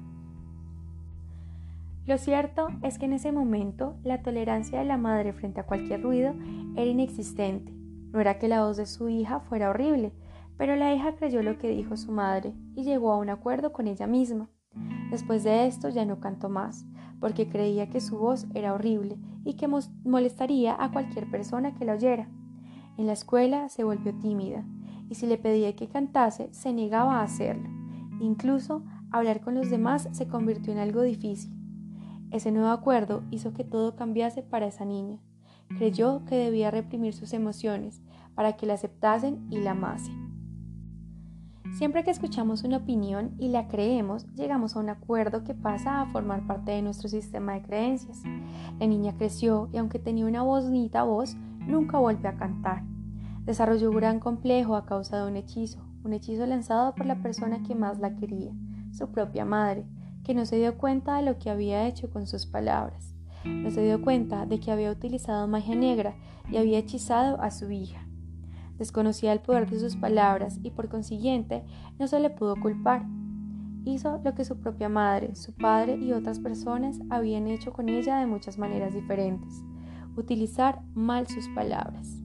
Lo 2.06 2.18
cierto 2.18 2.68
es 2.84 3.00
que 3.00 3.06
en 3.06 3.14
ese 3.14 3.32
momento 3.32 3.98
la 4.04 4.22
tolerancia 4.22 4.80
de 4.80 4.86
la 4.86 4.98
madre 4.98 5.34
frente 5.34 5.60
a 5.60 5.66
cualquier 5.66 6.04
ruido 6.04 6.34
era 6.76 6.86
inexistente. 6.86 7.74
No 8.12 8.20
era 8.20 8.38
que 8.38 8.48
la 8.48 8.64
voz 8.64 8.78
de 8.78 8.86
su 8.86 9.10
hija 9.10 9.40
fuera 9.40 9.72
horrible, 9.72 10.14
pero 10.58 10.76
la 10.76 10.94
hija 10.94 11.16
creyó 11.16 11.42
lo 11.42 11.58
que 11.58 11.70
dijo 11.70 11.98
su 11.98 12.12
madre 12.12 12.54
y 12.76 12.84
llegó 12.84 13.12
a 13.12 13.18
un 13.18 13.30
acuerdo 13.30 13.74
con 13.74 13.88
ella 13.88 14.08
misma. 14.08 14.50
Después 15.10 15.44
de 15.44 15.68
esto 15.68 15.90
ya 15.90 16.06
no 16.06 16.20
cantó 16.20 16.48
más, 16.48 16.86
porque 17.20 17.50
creía 17.50 17.90
que 17.90 18.02
su 18.02 18.18
voz 18.18 18.46
era 18.54 18.74
horrible 18.74 19.18
y 19.44 19.56
que 19.56 19.68
molestaría 19.68 20.76
a 20.82 20.92
cualquier 20.92 21.30
persona 21.30 21.74
que 21.74 21.86
la 21.86 21.94
oyera. 21.94 22.30
En 22.98 23.08
la 23.08 23.14
escuela 23.14 23.68
se 23.70 23.84
volvió 23.84 24.14
tímida, 24.14 24.64
y 25.10 25.16
si 25.16 25.26
le 25.26 25.38
pedía 25.38 25.76
que 25.76 25.88
cantase, 25.88 26.54
se 26.54 26.72
negaba 26.72 27.20
a 27.20 27.24
hacerlo. 27.24 27.85
Incluso 28.20 28.84
hablar 29.12 29.42
con 29.42 29.56
los 29.56 29.70
demás 29.70 30.10
se 30.12 30.28
convirtió 30.28 30.74
en 30.74 30.80
algo 30.80 31.02
difícil. 31.02 31.54
Ese 32.32 32.52
nuevo 32.52 32.70
acuerdo 32.70 33.24
hizo 33.32 33.54
que 33.54 33.64
todo 33.64 33.96
cambiase 33.96 34.44
para 34.44 34.68
esa 34.68 34.86
niña. 34.86 35.20
Creyó 35.78 36.26
que 36.26 36.36
debía 36.36 36.72
reprimir 36.72 37.14
sus 37.14 37.34
emociones 37.34 38.02
para 38.36 38.58
que 38.58 38.66
la 38.66 38.74
aceptasen 38.74 39.48
y 39.50 39.60
la 39.60 39.72
amasen. 39.72 40.26
Siempre 41.78 42.06
que 42.06 42.12
escuchamos 42.12 42.64
una 42.64 42.78
opinión 42.78 43.36
y 43.38 43.50
la 43.50 43.68
creemos, 43.68 44.26
llegamos 44.34 44.76
a 44.76 44.80
un 44.80 44.90
acuerdo 44.90 45.44
que 45.44 45.54
pasa 45.54 46.00
a 46.00 46.06
formar 46.06 46.48
parte 46.48 46.72
de 46.72 46.82
nuestro 46.82 47.10
sistema 47.10 47.54
de 47.54 47.64
creencias. 47.64 48.24
La 48.80 48.88
niña 48.88 49.18
creció 49.18 49.68
y 49.74 49.78
aunque 49.78 50.00
tenía 50.00 50.26
una 50.26 50.42
bonita 50.42 51.04
voz, 51.04 51.36
nunca 51.68 51.98
volvió 51.98 52.30
a 52.30 52.38
cantar. 52.38 52.84
Desarrolló 53.44 53.90
un 53.90 53.98
gran 53.98 54.20
complejo 54.22 54.76
a 54.76 54.86
causa 54.86 55.18
de 55.18 55.30
un 55.30 55.36
hechizo, 55.36 55.86
un 56.06 56.14
hechizo 56.14 56.46
lanzado 56.46 56.94
por 56.96 57.06
la 57.06 57.22
persona 57.22 57.64
que 57.64 57.76
más 57.76 58.00
la 58.00 58.16
quería, 58.16 58.54
su 58.92 59.10
propia 59.10 59.44
madre, 59.44 59.86
que 60.24 60.34
no 60.34 60.46
se 60.46 60.58
dio 60.58 60.78
cuenta 60.78 61.18
de 61.18 61.24
lo 61.24 61.38
que 61.38 61.50
había 61.50 61.88
hecho 61.88 62.10
con 62.10 62.28
sus 62.28 62.46
palabras. 62.46 63.16
No 63.44 63.70
se 63.70 63.84
dio 63.84 64.02
cuenta 64.02 64.46
de 64.46 64.60
que 64.60 64.72
había 64.72 64.92
utilizado 64.92 65.48
magia 65.48 65.76
negra 65.76 66.16
y 66.50 66.58
había 66.58 66.80
hechizado 66.80 67.40
a 67.42 67.52
su 67.52 67.70
hija. 67.72 68.08
Desconocía 68.78 69.34
el 69.34 69.40
poder 69.40 69.70
de 69.70 69.80
sus 69.80 69.96
palabras 69.96 70.60
y 70.64 70.72
por 70.72 70.90
consiguiente 70.90 71.64
no 72.00 72.08
se 72.08 72.20
le 72.20 72.30
pudo 72.30 72.56
culpar. 72.56 73.06
Hizo 73.86 74.20
lo 74.24 74.34
que 74.34 74.46
su 74.46 74.60
propia 74.60 74.90
madre, 74.90 75.36
su 75.36 75.54
padre 75.54 75.98
y 75.98 76.12
otras 76.12 76.40
personas 76.40 77.00
habían 77.10 77.48
hecho 77.48 77.72
con 77.72 77.88
ella 77.88 78.18
de 78.18 78.26
muchas 78.26 78.58
maneras 78.58 78.94
diferentes, 78.94 79.64
utilizar 80.16 80.82
mal 80.96 81.28
sus 81.28 81.48
palabras. 81.50 82.25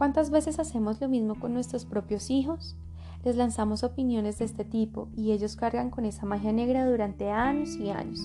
¿Cuántas 0.00 0.30
veces 0.30 0.58
hacemos 0.58 0.98
lo 1.02 1.10
mismo 1.10 1.34
con 1.34 1.52
nuestros 1.52 1.84
propios 1.84 2.30
hijos? 2.30 2.74
Les 3.22 3.36
lanzamos 3.36 3.84
opiniones 3.84 4.38
de 4.38 4.46
este 4.46 4.64
tipo 4.64 5.10
y 5.14 5.32
ellos 5.32 5.56
cargan 5.56 5.90
con 5.90 6.06
esa 6.06 6.24
magia 6.24 6.54
negra 6.54 6.86
durante 6.86 7.30
años 7.30 7.76
y 7.76 7.90
años. 7.90 8.18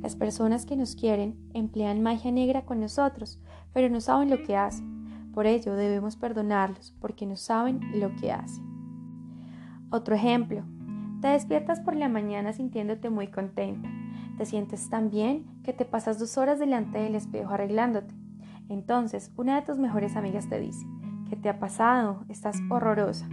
Las 0.00 0.16
personas 0.16 0.64
que 0.64 0.76
nos 0.76 0.96
quieren 0.96 1.36
emplean 1.52 2.02
magia 2.02 2.32
negra 2.32 2.64
con 2.64 2.80
nosotros, 2.80 3.38
pero 3.74 3.90
no 3.90 4.00
saben 4.00 4.30
lo 4.30 4.42
que 4.44 4.56
hacen. 4.56 5.30
Por 5.34 5.46
ello 5.46 5.74
debemos 5.74 6.16
perdonarlos, 6.16 6.94
porque 7.02 7.26
no 7.26 7.36
saben 7.36 7.80
lo 8.00 8.16
que 8.16 8.32
hacen. 8.32 8.64
Otro 9.90 10.14
ejemplo. 10.14 10.62
Te 11.20 11.28
despiertas 11.28 11.80
por 11.80 11.96
la 11.96 12.08
mañana 12.08 12.54
sintiéndote 12.54 13.10
muy 13.10 13.26
contenta. 13.26 13.90
Te 14.38 14.46
sientes 14.46 14.88
tan 14.88 15.10
bien 15.10 15.44
que 15.64 15.74
te 15.74 15.84
pasas 15.84 16.18
dos 16.18 16.38
horas 16.38 16.58
delante 16.58 16.98
del 16.98 17.14
espejo 17.14 17.52
arreglándote. 17.52 18.14
Entonces, 18.70 19.32
una 19.36 19.56
de 19.56 19.66
tus 19.66 19.76
mejores 19.76 20.16
amigas 20.16 20.48
te 20.48 20.58
dice, 20.58 20.86
¿Qué 21.30 21.36
te 21.36 21.48
ha 21.48 21.60
pasado? 21.60 22.24
Estás 22.28 22.60
horrorosa. 22.70 23.28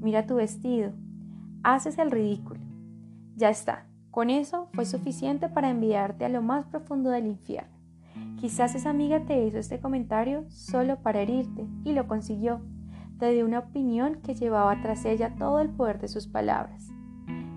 Mira 0.00 0.26
tu 0.26 0.36
vestido. 0.36 0.92
Haces 1.64 1.98
el 1.98 2.12
ridículo. 2.12 2.60
Ya 3.34 3.50
está. 3.50 3.88
Con 4.12 4.30
eso 4.30 4.68
fue 4.74 4.84
suficiente 4.84 5.48
para 5.48 5.68
enviarte 5.68 6.24
a 6.24 6.28
lo 6.28 6.40
más 6.40 6.66
profundo 6.66 7.10
del 7.10 7.26
infierno. 7.26 7.76
Quizás 8.36 8.76
esa 8.76 8.90
amiga 8.90 9.24
te 9.26 9.44
hizo 9.44 9.58
este 9.58 9.80
comentario 9.80 10.44
solo 10.50 11.00
para 11.02 11.22
herirte 11.22 11.66
y 11.82 11.94
lo 11.94 12.06
consiguió. 12.06 12.60
Te 13.18 13.32
dio 13.32 13.44
una 13.44 13.58
opinión 13.58 14.20
que 14.22 14.36
llevaba 14.36 14.80
tras 14.80 15.04
ella 15.04 15.34
todo 15.36 15.58
el 15.58 15.70
poder 15.70 16.00
de 16.00 16.06
sus 16.06 16.28
palabras. 16.28 16.90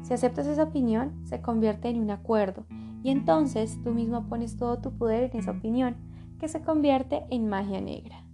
Si 0.02 0.16
aceptas 0.16 0.48
esa 0.48 0.64
opinión, 0.64 1.14
se 1.26 1.44
convierte 1.44 1.90
en 1.90 2.02
un 2.02 2.10
acuerdo 2.10 2.66
y 3.04 3.12
entonces 3.12 3.80
tú 3.84 3.92
mismo 3.92 4.28
pones 4.30 4.58
todo 4.58 4.80
tu 4.80 4.98
poder 4.98 5.30
en 5.32 5.38
esa 5.38 5.52
opinión, 5.52 5.96
que 6.40 6.48
se 6.48 6.64
convierte 6.64 7.24
en 7.30 7.48
magia 7.48 7.80
negra. 7.82 8.25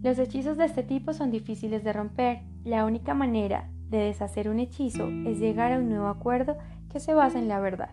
Los 0.00 0.18
hechizos 0.20 0.56
de 0.56 0.64
este 0.64 0.84
tipo 0.84 1.12
son 1.12 1.32
difíciles 1.32 1.82
de 1.82 1.92
romper. 1.92 2.42
La 2.64 2.84
única 2.84 3.14
manera 3.14 3.68
de 3.90 3.98
deshacer 3.98 4.48
un 4.48 4.60
hechizo 4.60 5.08
es 5.26 5.40
llegar 5.40 5.72
a 5.72 5.78
un 5.78 5.88
nuevo 5.88 6.06
acuerdo 6.06 6.56
que 6.88 7.00
se 7.00 7.14
basa 7.14 7.40
en 7.40 7.48
la 7.48 7.58
verdad. 7.58 7.90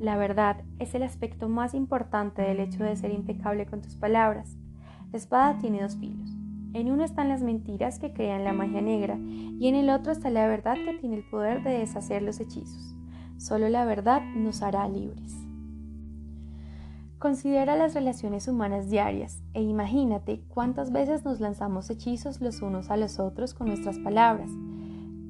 La 0.00 0.16
verdad 0.16 0.62
es 0.78 0.94
el 0.94 1.02
aspecto 1.02 1.48
más 1.48 1.74
importante 1.74 2.40
del 2.40 2.60
hecho 2.60 2.84
de 2.84 2.96
ser 2.96 3.12
impecable 3.12 3.66
con 3.66 3.82
tus 3.82 3.96
palabras. 3.96 4.56
La 5.12 5.18
espada 5.18 5.58
tiene 5.58 5.82
dos 5.82 5.96
filos. 5.96 6.30
En 6.72 6.90
uno 6.90 7.04
están 7.04 7.28
las 7.28 7.42
mentiras 7.42 7.98
que 7.98 8.14
crean 8.14 8.44
la 8.44 8.54
magia 8.54 8.80
negra 8.80 9.18
y 9.18 9.68
en 9.68 9.74
el 9.74 9.90
otro 9.90 10.12
está 10.12 10.30
la 10.30 10.46
verdad 10.46 10.76
que 10.86 10.94
tiene 10.94 11.16
el 11.16 11.24
poder 11.24 11.62
de 11.62 11.78
deshacer 11.78 12.22
los 12.22 12.40
hechizos. 12.40 12.94
Solo 13.36 13.68
la 13.68 13.84
verdad 13.84 14.22
nos 14.34 14.62
hará 14.62 14.88
libres. 14.88 15.45
Considera 17.18 17.76
las 17.76 17.94
relaciones 17.94 18.46
humanas 18.46 18.90
diarias 18.90 19.42
e 19.54 19.62
imagínate 19.62 20.42
cuántas 20.48 20.92
veces 20.92 21.24
nos 21.24 21.40
lanzamos 21.40 21.88
hechizos 21.88 22.42
los 22.42 22.60
unos 22.60 22.90
a 22.90 22.98
los 22.98 23.18
otros 23.18 23.54
con 23.54 23.68
nuestras 23.68 23.98
palabras. 23.98 24.50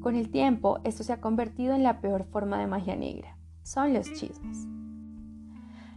Con 0.00 0.16
el 0.16 0.30
tiempo, 0.30 0.80
esto 0.82 1.04
se 1.04 1.12
ha 1.12 1.20
convertido 1.20 1.74
en 1.74 1.84
la 1.84 2.00
peor 2.00 2.24
forma 2.24 2.58
de 2.58 2.66
magia 2.66 2.96
negra. 2.96 3.38
Son 3.62 3.94
los 3.94 4.12
chismes. 4.14 4.66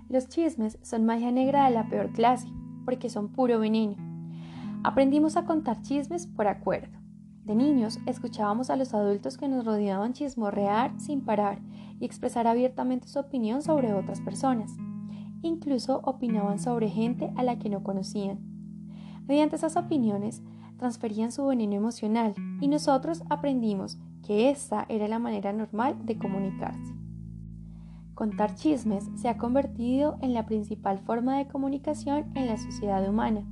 Los 0.10 0.28
chismes 0.30 0.78
son 0.84 1.06
magia 1.06 1.32
negra 1.32 1.66
de 1.66 1.72
la 1.72 1.90
peor 1.90 2.12
clase, 2.12 2.48
porque 2.86 3.10
son 3.10 3.30
puro 3.30 3.60
veneno. 3.60 3.96
Aprendimos 4.84 5.38
a 5.38 5.46
contar 5.46 5.82
chismes 5.82 6.28
por 6.28 6.48
acuerdo. 6.48 7.00
De 7.46 7.56
niños 7.56 7.98
escuchábamos 8.06 8.70
a 8.70 8.76
los 8.76 8.94
adultos 8.94 9.38
que 9.38 9.48
nos 9.48 9.66
rodeaban 9.66 10.14
chismorrear 10.14 11.00
sin 11.00 11.26
parar 11.26 11.60
y 12.00 12.06
expresar 12.06 12.46
abiertamente 12.46 13.08
su 13.08 13.18
opinión 13.18 13.64
sobre 13.64 13.92
otras 13.94 14.22
personas. 14.22 14.72
Incluso 15.42 16.02
opinaban 16.04 16.60
sobre 16.60 16.90
gente 16.90 17.32
a 17.36 17.44
la 17.44 17.60
que 17.60 17.70
no 17.70 17.84
conocían. 17.84 18.40
Mediante 19.28 19.56
esas 19.56 19.76
opiniones 19.78 20.42
transferían 20.78 21.32
su 21.32 21.46
veneno 21.46 21.76
emocional 21.76 22.34
y 22.62 22.68
nosotros 22.68 23.24
aprendimos 23.30 24.00
que 24.26 24.50
esta 24.50 24.86
era 24.90 25.08
la 25.08 25.20
manera 25.20 25.54
normal 25.54 26.06
de 26.06 26.18
comunicarse. 26.18 26.94
Contar 28.16 28.56
chismes 28.56 29.10
se 29.16 29.30
ha 29.30 29.38
convertido 29.38 30.18
en 30.22 30.34
la 30.34 30.46
principal 30.46 31.00
forma 31.00 31.38
de 31.38 31.48
comunicación 31.48 32.32
en 32.36 32.48
la 32.48 32.58
sociedad 32.58 33.08
humana. 33.08 33.46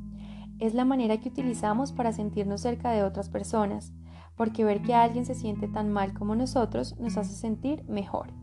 Es 0.59 0.73
la 0.73 0.83
manera 0.83 1.17
que 1.17 1.29
utilizamos 1.29 1.93
para 1.93 2.11
sentirnos 2.11 2.61
cerca 2.61 2.91
de 2.91 3.03
otras 3.03 3.29
personas, 3.29 3.93
porque 4.35 4.65
ver 4.65 4.81
que 4.81 4.93
alguien 4.93 5.25
se 5.25 5.35
siente 5.35 5.67
tan 5.67 5.91
mal 5.91 6.13
como 6.13 6.35
nosotros 6.35 6.97
nos 6.99 7.17
hace 7.17 7.33
sentir 7.33 7.83
mejor. 7.87 8.33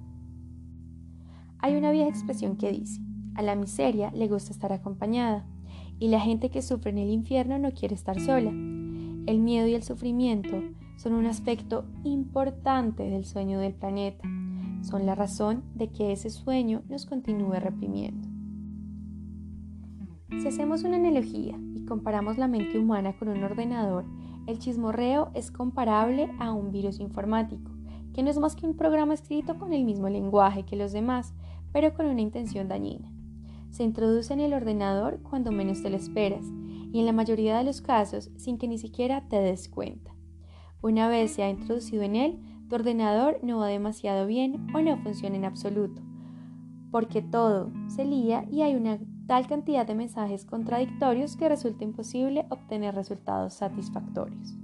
Hay 1.58 1.76
una 1.76 1.90
vieja 1.90 2.08
expresión 2.08 2.56
que 2.56 2.72
dice, 2.72 3.00
a 3.34 3.42
la 3.42 3.54
miseria 3.54 4.10
le 4.12 4.28
gusta 4.28 4.52
estar 4.52 4.72
acompañada 4.72 5.44
y 5.98 6.08
la 6.08 6.20
gente 6.20 6.50
que 6.50 6.62
sufre 6.62 6.90
en 6.90 6.98
el 6.98 7.10
infierno 7.10 7.58
no 7.58 7.72
quiere 7.72 7.94
estar 7.94 8.20
sola. 8.20 8.50
El 8.50 9.38
miedo 9.40 9.66
y 9.66 9.74
el 9.74 9.82
sufrimiento 9.82 10.62
son 10.96 11.14
un 11.14 11.26
aspecto 11.26 11.86
importante 12.04 13.04
del 13.04 13.24
sueño 13.24 13.58
del 13.58 13.74
planeta. 13.74 14.28
son 14.82 15.06
la 15.06 15.14
razón 15.14 15.62
de 15.74 15.88
que 15.88 16.12
ese 16.12 16.28
sueño 16.28 16.82
nos 16.90 17.06
continúe 17.06 17.54
reprimiendo. 17.54 18.28
Si 20.38 20.46
hacemos 20.46 20.84
una 20.84 20.96
analogía 20.96 21.58
y 21.74 21.86
comparamos 21.86 22.36
la 22.36 22.48
mente 22.48 22.78
humana 22.78 23.16
con 23.16 23.28
un 23.28 23.42
ordenador, 23.42 24.04
el 24.46 24.58
chismorreo 24.58 25.30
es 25.32 25.50
comparable 25.50 26.30
a 26.38 26.52
un 26.52 26.70
virus 26.70 27.00
informático, 27.00 27.70
que 28.12 28.22
no 28.22 28.28
es 28.28 28.38
más 28.38 28.56
que 28.56 28.66
un 28.66 28.76
programa 28.76 29.14
escrito 29.14 29.58
con 29.58 29.72
el 29.72 29.84
mismo 29.84 30.10
lenguaje 30.10 30.64
que 30.64 30.76
los 30.76 30.92
demás, 30.92 31.32
pero 31.72 31.94
con 31.94 32.04
una 32.04 32.20
intención 32.20 32.68
dañina. 32.68 33.13
Se 33.74 33.82
introduce 33.82 34.32
en 34.32 34.38
el 34.38 34.54
ordenador 34.54 35.18
cuando 35.20 35.50
menos 35.50 35.82
te 35.82 35.90
lo 35.90 35.96
esperas 35.96 36.44
y 36.92 37.00
en 37.00 37.06
la 37.06 37.12
mayoría 37.12 37.58
de 37.58 37.64
los 37.64 37.80
casos 37.80 38.30
sin 38.36 38.56
que 38.56 38.68
ni 38.68 38.78
siquiera 38.78 39.26
te 39.28 39.40
des 39.40 39.68
cuenta. 39.68 40.14
Una 40.80 41.08
vez 41.08 41.32
se 41.32 41.42
ha 41.42 41.50
introducido 41.50 42.04
en 42.04 42.14
él, 42.14 42.38
tu 42.68 42.76
ordenador 42.76 43.40
no 43.42 43.58
va 43.58 43.66
demasiado 43.66 44.28
bien 44.28 44.64
o 44.72 44.80
no 44.80 44.96
funciona 44.98 45.34
en 45.34 45.44
absoluto, 45.44 46.02
porque 46.92 47.20
todo 47.20 47.72
se 47.88 48.04
lía 48.04 48.44
y 48.48 48.62
hay 48.62 48.76
una 48.76 49.00
tal 49.26 49.48
cantidad 49.48 49.84
de 49.84 49.96
mensajes 49.96 50.44
contradictorios 50.44 51.34
que 51.34 51.48
resulta 51.48 51.82
imposible 51.82 52.46
obtener 52.50 52.94
resultados 52.94 53.54
satisfactorios. 53.54 54.54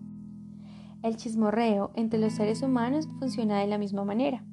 El 1.02 1.16
chismorreo 1.16 1.90
entre 1.96 2.20
los 2.20 2.34
seres 2.34 2.62
humanos 2.62 3.08
funciona 3.18 3.58
de 3.58 3.66
la 3.66 3.76
misma 3.76 4.04
manera. 4.04 4.44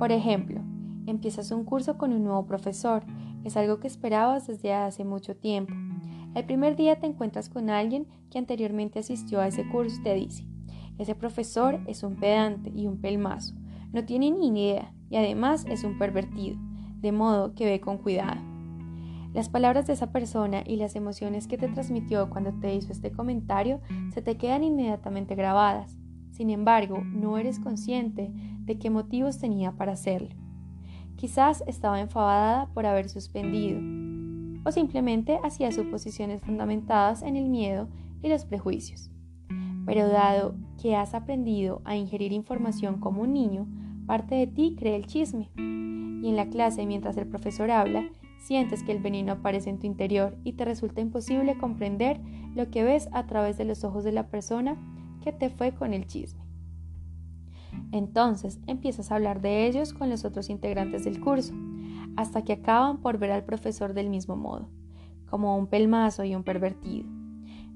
Por 0.00 0.10
ejemplo, 0.10 0.62
empiezas 1.06 1.52
un 1.52 1.62
curso 1.62 1.96
con 1.96 2.12
un 2.12 2.24
nuevo 2.24 2.44
profesor, 2.44 3.04
es 3.44 3.56
algo 3.56 3.78
que 3.78 3.86
esperabas 3.86 4.46
desde 4.46 4.72
hace 4.72 5.04
mucho 5.04 5.36
tiempo. 5.36 5.74
El 6.34 6.44
primer 6.46 6.74
día 6.74 6.98
te 6.98 7.06
encuentras 7.06 7.48
con 7.48 7.70
alguien 7.70 8.06
que 8.30 8.38
anteriormente 8.38 8.98
asistió 8.98 9.40
a 9.40 9.46
ese 9.46 9.68
curso 9.68 10.00
y 10.00 10.02
te 10.02 10.14
dice, 10.14 10.46
ese 10.98 11.14
profesor 11.14 11.78
es 11.86 12.02
un 12.02 12.16
pedante 12.16 12.72
y 12.74 12.86
un 12.86 13.00
pelmazo, 13.00 13.54
no 13.92 14.04
tiene 14.04 14.30
ni 14.30 14.48
idea 14.48 14.92
y 15.10 15.16
además 15.16 15.64
es 15.68 15.84
un 15.84 15.98
pervertido, 15.98 16.56
de 17.00 17.12
modo 17.12 17.54
que 17.54 17.66
ve 17.66 17.80
con 17.80 17.98
cuidado. 17.98 18.40
Las 19.32 19.48
palabras 19.48 19.86
de 19.86 19.92
esa 19.92 20.12
persona 20.12 20.62
y 20.64 20.76
las 20.76 20.94
emociones 20.94 21.48
que 21.48 21.58
te 21.58 21.68
transmitió 21.68 22.30
cuando 22.30 22.52
te 22.52 22.74
hizo 22.74 22.92
este 22.92 23.10
comentario 23.10 23.80
se 24.12 24.22
te 24.22 24.36
quedan 24.36 24.62
inmediatamente 24.62 25.34
grabadas. 25.34 25.96
Sin 26.30 26.50
embargo, 26.50 27.02
no 27.04 27.36
eres 27.36 27.58
consciente 27.58 28.30
de 28.60 28.78
qué 28.78 28.90
motivos 28.90 29.38
tenía 29.38 29.72
para 29.72 29.92
hacerlo. 29.92 30.43
Quizás 31.16 31.62
estaba 31.66 32.00
enfadada 32.00 32.66
por 32.74 32.86
haber 32.86 33.08
suspendido, 33.08 33.80
o 34.64 34.72
simplemente 34.72 35.38
hacía 35.44 35.72
suposiciones 35.72 36.40
fundamentadas 36.40 37.22
en 37.22 37.36
el 37.36 37.48
miedo 37.48 37.88
y 38.22 38.28
los 38.28 38.44
prejuicios. 38.44 39.10
Pero 39.86 40.08
dado 40.08 40.54
que 40.80 40.96
has 40.96 41.14
aprendido 41.14 41.82
a 41.84 41.96
ingerir 41.96 42.32
información 42.32 43.00
como 43.00 43.22
un 43.22 43.34
niño, 43.34 43.66
parte 44.06 44.34
de 44.34 44.46
ti 44.46 44.76
cree 44.78 44.96
el 44.96 45.06
chisme. 45.06 45.50
Y 45.56 46.28
en 46.28 46.36
la 46.36 46.48
clase, 46.48 46.86
mientras 46.86 47.16
el 47.18 47.26
profesor 47.26 47.70
habla, 47.70 48.04
Sientes 48.44 48.82
que 48.82 48.92
el 48.92 48.98
veneno 48.98 49.32
aparece 49.32 49.70
en 49.70 49.78
tu 49.78 49.86
interior 49.86 50.36
y 50.44 50.52
te 50.52 50.66
resulta 50.66 51.00
imposible 51.00 51.56
comprender 51.56 52.20
lo 52.54 52.70
que 52.70 52.84
ves 52.84 53.08
a 53.12 53.24
través 53.24 53.56
de 53.56 53.64
los 53.64 53.84
ojos 53.84 54.04
de 54.04 54.12
la 54.12 54.28
persona 54.28 54.76
que 55.22 55.32
te 55.32 55.48
fue 55.48 55.72
con 55.72 55.94
el 55.94 56.06
chisme. 56.06 56.43
Entonces 57.92 58.60
empiezas 58.66 59.10
a 59.10 59.16
hablar 59.16 59.40
de 59.40 59.66
ellos 59.66 59.92
con 59.92 60.10
los 60.10 60.24
otros 60.24 60.50
integrantes 60.50 61.04
del 61.04 61.20
curso, 61.20 61.54
hasta 62.16 62.42
que 62.42 62.54
acaban 62.54 62.98
por 62.98 63.18
ver 63.18 63.30
al 63.30 63.44
profesor 63.44 63.94
del 63.94 64.10
mismo 64.10 64.36
modo, 64.36 64.68
como 65.26 65.56
un 65.56 65.66
pelmazo 65.66 66.24
y 66.24 66.34
un 66.34 66.44
pervertido. 66.44 67.08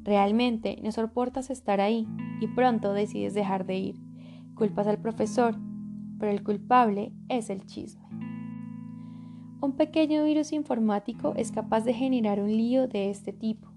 Realmente 0.03 0.79
no 0.83 0.91
soportas 0.93 1.51
estar 1.51 1.81
ahí 1.81 2.07
y 2.41 2.47
pronto 2.49 2.93
decides 2.93 3.35
dejar 3.35 3.67
de 3.67 3.79
ir. 3.79 4.01
Culpas 4.55 4.87
al 4.87 4.99
profesor, 4.99 5.57
pero 6.19 6.33
el 6.33 6.43
culpable 6.43 7.13
es 7.29 7.51
el 7.51 7.65
chisme. 7.67 8.09
Un 9.61 9.73
pequeño 9.73 10.25
virus 10.25 10.53
informático 10.53 11.35
es 11.37 11.51
capaz 11.51 11.81
de 11.81 11.93
generar 11.93 12.41
un 12.41 12.49
lío 12.49 12.87
de 12.87 13.11
este 13.11 13.33
tipo. 13.33 13.69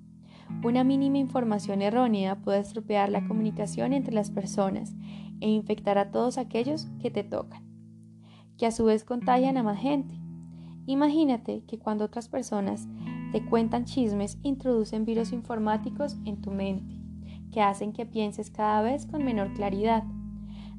Una 0.63 0.83
mínima 0.83 1.17
información 1.17 1.81
errónea 1.81 2.35
puede 2.35 2.59
estropear 2.59 3.09
la 3.09 3.27
comunicación 3.27 3.91
entre 3.93 4.13
las 4.13 4.29
personas 4.29 4.95
e 5.41 5.49
infectar 5.49 5.97
a 5.97 6.11
todos 6.11 6.37
aquellos 6.37 6.87
que 7.01 7.11
te 7.11 7.23
tocan, 7.23 7.63
que 8.57 8.65
a 8.65 8.71
su 8.71 8.85
vez 8.85 9.03
contagian 9.03 9.57
a 9.57 9.63
más 9.63 9.79
gente. 9.79 10.15
Imagínate 10.85 11.63
que 11.65 11.77
cuando 11.77 12.05
otras 12.05 12.29
personas 12.29 12.87
te 13.31 13.45
cuentan 13.45 13.85
chismes, 13.85 14.37
introducen 14.43 15.05
virus 15.05 15.31
informáticos 15.31 16.17
en 16.25 16.41
tu 16.41 16.51
mente, 16.51 16.95
que 17.51 17.61
hacen 17.61 17.91
que 17.91 18.05
pienses 18.05 18.49
cada 18.49 18.81
vez 18.81 19.05
con 19.05 19.23
menor 19.23 19.53
claridad. 19.53 20.03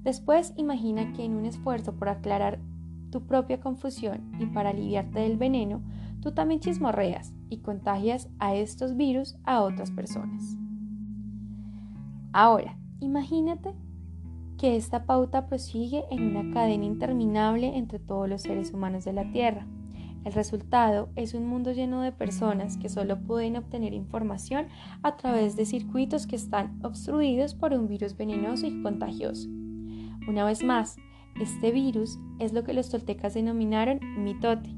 Después 0.02 0.54
imagina 0.56 1.12
que 1.12 1.24
en 1.24 1.34
un 1.34 1.44
esfuerzo 1.44 1.94
por 1.94 2.08
aclarar 2.08 2.58
tu 3.10 3.26
propia 3.26 3.60
confusión 3.60 4.32
y 4.40 4.46
para 4.46 4.70
aliviarte 4.70 5.20
del 5.20 5.36
veneno, 5.36 5.82
tú 6.20 6.32
también 6.32 6.60
chismorreas 6.60 7.34
y 7.50 7.58
contagias 7.58 8.28
a 8.38 8.54
estos 8.54 8.96
virus 8.96 9.36
a 9.44 9.60
otras 9.60 9.90
personas. 9.90 10.56
Ahora, 12.32 12.78
imagínate 13.00 13.74
que 14.62 14.76
esta 14.76 15.06
pauta 15.06 15.48
prosigue 15.48 16.04
en 16.12 16.22
una 16.22 16.54
cadena 16.54 16.84
interminable 16.84 17.76
entre 17.76 17.98
todos 17.98 18.28
los 18.28 18.42
seres 18.42 18.72
humanos 18.72 19.04
de 19.04 19.12
la 19.12 19.28
Tierra. 19.32 19.66
El 20.24 20.32
resultado 20.34 21.08
es 21.16 21.34
un 21.34 21.48
mundo 21.48 21.72
lleno 21.72 22.00
de 22.00 22.12
personas 22.12 22.76
que 22.76 22.88
solo 22.88 23.18
pueden 23.18 23.56
obtener 23.56 23.92
información 23.92 24.68
a 25.02 25.16
través 25.16 25.56
de 25.56 25.66
circuitos 25.66 26.28
que 26.28 26.36
están 26.36 26.78
obstruidos 26.84 27.56
por 27.56 27.72
un 27.72 27.88
virus 27.88 28.16
venenoso 28.16 28.68
y 28.68 28.80
contagioso. 28.82 29.48
Una 30.28 30.44
vez 30.44 30.62
más, 30.62 30.94
este 31.40 31.72
virus 31.72 32.20
es 32.38 32.52
lo 32.52 32.62
que 32.62 32.72
los 32.72 32.88
toltecas 32.88 33.34
denominaron 33.34 33.98
mitote, 34.16 34.70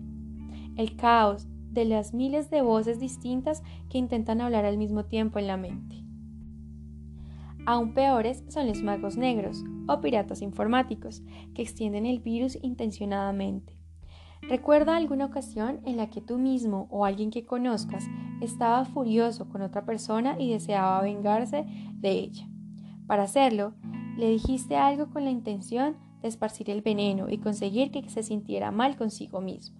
el 0.77 0.97
caos 0.97 1.47
de 1.73 1.85
las 1.85 2.15
miles 2.15 2.49
de 2.49 2.63
voces 2.63 3.01
distintas 3.01 3.63
que 3.91 3.99
intentan 3.99 4.41
hablar 4.41 4.65
al 4.65 4.79
mismo 4.79 5.05
tiempo 5.05 5.39
en 5.39 5.47
la 5.47 5.59
mente. 5.59 6.04
Aún 7.67 7.95
peores 7.95 8.45
son 8.49 8.67
los 8.67 8.83
magos 8.83 9.17
negros 9.17 9.65
o 9.87 10.01
piratas 10.01 10.43
informáticos 10.43 11.23
que 11.55 11.63
extienden 11.63 12.05
el 12.05 12.21
virus 12.21 12.59
intencionadamente. 12.63 13.79
Recuerda 14.43 14.97
alguna 14.97 15.25
ocasión 15.25 15.81
en 15.87 15.97
la 15.97 16.11
que 16.11 16.21
tú 16.21 16.37
mismo 16.37 16.87
o 16.91 17.07
alguien 17.07 17.31
que 17.31 17.47
conozcas 17.47 18.05
estaba 18.43 18.85
furioso 18.85 19.49
con 19.49 19.63
otra 19.63 19.87
persona 19.87 20.37
y 20.39 20.51
deseaba 20.53 21.01
vengarse 21.01 21.65
de 21.95 22.11
ella. 22.11 22.47
Para 23.07 23.23
hacerlo, 23.23 23.73
le 24.19 24.29
dijiste 24.29 24.77
algo 24.77 25.09
con 25.09 25.25
la 25.25 25.31
intención 25.31 25.97
esparcir 26.23 26.69
el 26.69 26.83
veneno 26.83 27.31
y 27.31 27.39
conseguir 27.39 27.91
que 27.91 28.09
se 28.11 28.23
sintiera 28.23 28.71
mal 28.71 28.97
consigo 28.97 29.41
mismo. 29.41 29.79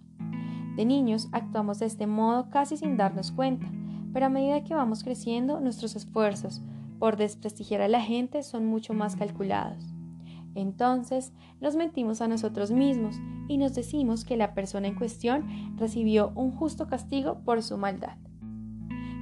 De 0.75 0.85
niños 0.85 1.29
actuamos 1.31 1.79
de 1.79 1.85
este 1.85 2.07
modo 2.07 2.49
casi 2.49 2.77
sin 2.77 2.97
darnos 2.97 3.31
cuenta, 3.31 3.67
pero 4.13 4.25
a 4.25 4.29
medida 4.29 4.63
que 4.63 4.73
vamos 4.73 5.03
creciendo 5.03 5.59
nuestros 5.59 5.95
esfuerzos 5.95 6.61
por 6.99 7.17
desprestigiar 7.17 7.81
a 7.81 7.87
la 7.87 8.01
gente 8.01 8.43
son 8.43 8.65
mucho 8.65 8.93
más 8.93 9.15
calculados. 9.15 9.95
Entonces 10.55 11.33
nos 11.59 11.75
mentimos 11.75 12.21
a 12.21 12.27
nosotros 12.27 12.71
mismos 12.71 13.19
y 13.47 13.57
nos 13.57 13.75
decimos 13.75 14.23
que 14.23 14.37
la 14.37 14.53
persona 14.53 14.87
en 14.87 14.95
cuestión 14.95 15.45
recibió 15.77 16.31
un 16.35 16.51
justo 16.51 16.87
castigo 16.87 17.39
por 17.43 17.61
su 17.61 17.77
maldad. 17.77 18.17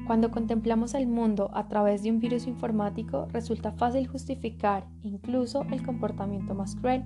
Cuando 0.05 0.31
contemplamos 0.31 0.93
el 0.95 1.07
mundo 1.07 1.49
a 1.53 1.67
través 1.69 2.03
de 2.03 2.11
un 2.11 2.19
virus 2.19 2.45
informático, 2.45 3.27
resulta 3.31 3.71
fácil 3.71 4.05
justificar 4.05 4.85
incluso 5.01 5.63
el 5.71 5.83
comportamiento 5.83 6.53
más 6.53 6.75
cruel. 6.75 7.05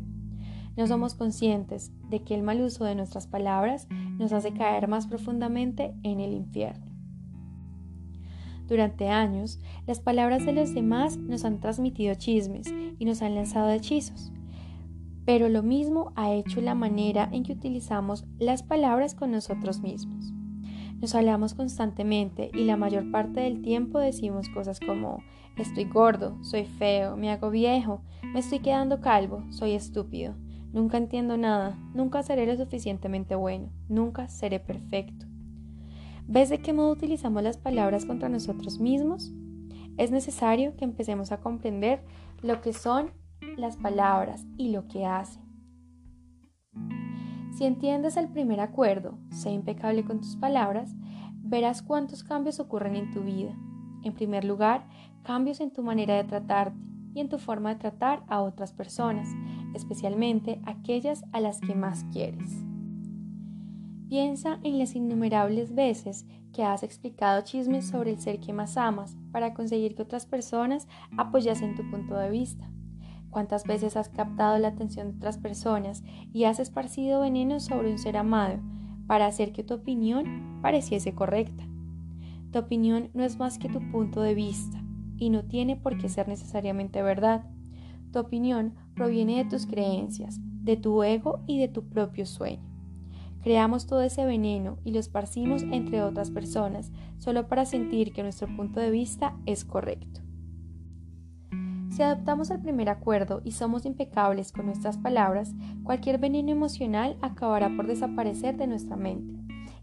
No 0.75 0.87
somos 0.87 1.15
conscientes 1.15 1.91
de 2.09 2.23
que 2.23 2.35
el 2.35 2.43
mal 2.43 2.61
uso 2.61 2.85
de 2.85 2.95
nuestras 2.95 3.27
palabras 3.27 3.87
nos 4.17 4.33
hace 4.33 4.53
caer 4.53 4.87
más 4.87 5.07
profundamente 5.07 5.93
en 6.03 6.19
el 6.19 6.33
infierno. 6.33 6.86
Durante 8.67 9.07
años, 9.07 9.59
las 9.85 10.01
palabras 10.01 10.45
de 10.45 10.51
los 10.51 10.73
demás 10.73 11.17
nos 11.17 11.45
han 11.45 11.59
transmitido 11.59 12.15
chismes 12.15 12.67
y 12.99 13.05
nos 13.05 13.21
han 13.21 13.35
lanzado 13.35 13.69
hechizos. 13.69 14.31
Pero 15.25 15.47
lo 15.47 15.63
mismo 15.63 16.11
ha 16.15 16.33
hecho 16.33 16.59
la 16.59 16.75
manera 16.75 17.29
en 17.31 17.43
que 17.43 17.53
utilizamos 17.53 18.25
las 18.39 18.63
palabras 18.63 19.15
con 19.15 19.31
nosotros 19.31 19.81
mismos. 19.81 20.33
Nos 20.99 21.15
hablamos 21.15 21.53
constantemente 21.53 22.49
y 22.53 22.63
la 22.63 22.75
mayor 22.75 23.11
parte 23.11 23.41
del 23.41 23.61
tiempo 23.61 23.99
decimos 23.99 24.49
cosas 24.49 24.79
como 24.79 25.21
estoy 25.55 25.85
gordo, 25.85 26.37
soy 26.43 26.65
feo, 26.65 27.15
me 27.15 27.31
hago 27.31 27.51
viejo, 27.51 28.01
me 28.33 28.39
estoy 28.39 28.59
quedando 28.59 28.99
calvo, 28.99 29.43
soy 29.51 29.73
estúpido, 29.73 30.35
nunca 30.73 30.97
entiendo 30.97 31.37
nada, 31.37 31.77
nunca 31.93 32.23
seré 32.23 32.47
lo 32.47 32.57
suficientemente 32.57 33.35
bueno, 33.35 33.69
nunca 33.87 34.27
seré 34.27 34.59
perfecto. 34.59 35.26
¿Ves 36.29 36.49
de 36.49 36.59
qué 36.59 36.73
modo 36.73 36.91
utilizamos 36.91 37.41
las 37.41 37.57
palabras 37.57 38.05
contra 38.05 38.27
nosotros 38.27 38.79
mismos? 38.81 39.31
Es 39.95 40.11
necesario 40.11 40.75
que 40.75 40.83
empecemos 40.83 41.31
a 41.31 41.39
comprender 41.39 42.03
lo 42.41 42.59
que 42.59 42.73
son 42.73 43.11
las 43.55 43.77
palabras 43.77 44.45
y 44.57 44.71
lo 44.71 44.89
que 44.89 45.05
hacen. 45.05 45.41
Si 47.57 47.63
entiendes 47.63 48.17
el 48.17 48.27
primer 48.27 48.59
acuerdo, 48.59 49.17
sé 49.31 49.51
impecable 49.51 50.03
con 50.03 50.19
tus 50.19 50.35
palabras, 50.35 50.93
verás 51.37 51.81
cuántos 51.81 52.25
cambios 52.25 52.59
ocurren 52.59 52.97
en 52.97 53.09
tu 53.11 53.23
vida. 53.23 53.57
En 54.03 54.13
primer 54.13 54.43
lugar, 54.43 54.85
cambios 55.23 55.61
en 55.61 55.71
tu 55.71 55.81
manera 55.81 56.15
de 56.15 56.25
tratarte 56.25 56.77
y 57.13 57.21
en 57.21 57.29
tu 57.29 57.39
forma 57.39 57.73
de 57.73 57.79
tratar 57.79 58.23
a 58.27 58.41
otras 58.41 58.73
personas, 58.73 59.29
especialmente 59.73 60.61
aquellas 60.65 61.23
a 61.31 61.39
las 61.39 61.61
que 61.61 61.73
más 61.73 62.03
quieres. 62.11 62.66
Piensa 64.09 64.59
en 64.63 64.79
las 64.79 64.95
innumerables 64.95 65.75
veces 65.75 66.25
que 66.53 66.63
has 66.63 66.81
explicado 66.81 67.41
chismes 67.41 67.87
sobre 67.87 68.11
el 68.11 68.19
ser 68.21 68.39
que 68.39 68.53
más 68.53 68.77
amas 68.77 69.17
para 69.33 69.53
conseguir 69.53 69.95
que 69.95 70.03
otras 70.03 70.25
personas 70.25 70.87
apoyasen 71.17 71.75
tu 71.75 71.89
punto 71.91 72.15
de 72.15 72.29
vista. 72.29 72.71
¿Cuántas 73.29 73.65
veces 73.65 73.97
has 73.97 74.07
captado 74.07 74.57
la 74.59 74.69
atención 74.69 75.11
de 75.11 75.17
otras 75.17 75.37
personas 75.37 76.03
y 76.31 76.45
has 76.45 76.59
esparcido 76.61 77.19
veneno 77.19 77.59
sobre 77.59 77.91
un 77.91 77.97
ser 77.97 78.15
amado 78.15 78.59
para 79.07 79.25
hacer 79.25 79.51
que 79.51 79.65
tu 79.65 79.73
opinión 79.73 80.59
pareciese 80.61 81.13
correcta? 81.13 81.65
Tu 82.53 82.59
opinión 82.59 83.09
no 83.13 83.25
es 83.25 83.37
más 83.37 83.59
que 83.59 83.67
tu 83.67 83.81
punto 83.91 84.21
de 84.21 84.35
vista 84.35 84.81
y 85.17 85.29
no 85.29 85.43
tiene 85.43 85.75
por 85.75 85.97
qué 85.97 86.07
ser 86.07 86.29
necesariamente 86.29 87.01
verdad. 87.01 87.43
Tu 88.13 88.19
opinión 88.19 88.73
proviene 88.95 89.43
de 89.43 89.49
tus 89.49 89.65
creencias, 89.65 90.39
de 90.63 90.77
tu 90.77 91.03
ego 91.03 91.41
y 91.45 91.59
de 91.59 91.67
tu 91.67 91.89
propio 91.89 92.25
sueño. 92.25 92.76
Creamos 93.47 93.87
todo 93.87 94.01
ese 94.01 94.25
veneno 94.25 94.77
y 94.83 94.91
lo 94.91 94.99
esparcimos 94.99 95.63
entre 95.71 96.03
otras 96.03 96.31
personas 96.31 96.91
solo 97.17 97.47
para 97.47 97.65
sentir 97.65 98.11
que 98.11 98.21
nuestro 98.21 98.53
punto 98.53 98.81
de 98.81 98.91
vista 98.91 99.37
es 99.45 99.63
correcto. 99.63 100.19
Si 101.89 102.03
adoptamos 102.03 102.49
el 102.49 102.59
primer 102.59 102.89
acuerdo 102.89 103.39
y 103.45 103.53
somos 103.53 103.85
impecables 103.85 104.51
con 104.51 104.65
nuestras 104.65 104.97
palabras, 104.97 105.55
cualquier 105.85 106.17
veneno 106.17 106.51
emocional 106.51 107.17
acabará 107.21 107.73
por 107.73 107.87
desaparecer 107.87 108.57
de 108.57 108.67
nuestra 108.67 108.97
mente 108.97 109.33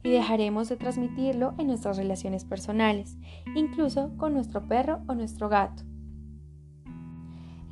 y 0.03 0.11
dejaremos 0.11 0.69
de 0.69 0.77
transmitirlo 0.77 1.55
en 1.57 1.69
nuestras 1.69 1.97
relaciones 1.97 2.45
personales, 2.45 3.17
incluso 3.55 4.15
con 4.19 4.35
nuestro 4.35 4.69
perro 4.69 5.01
o 5.07 5.15
nuestro 5.15 5.49
gato. 5.49 5.85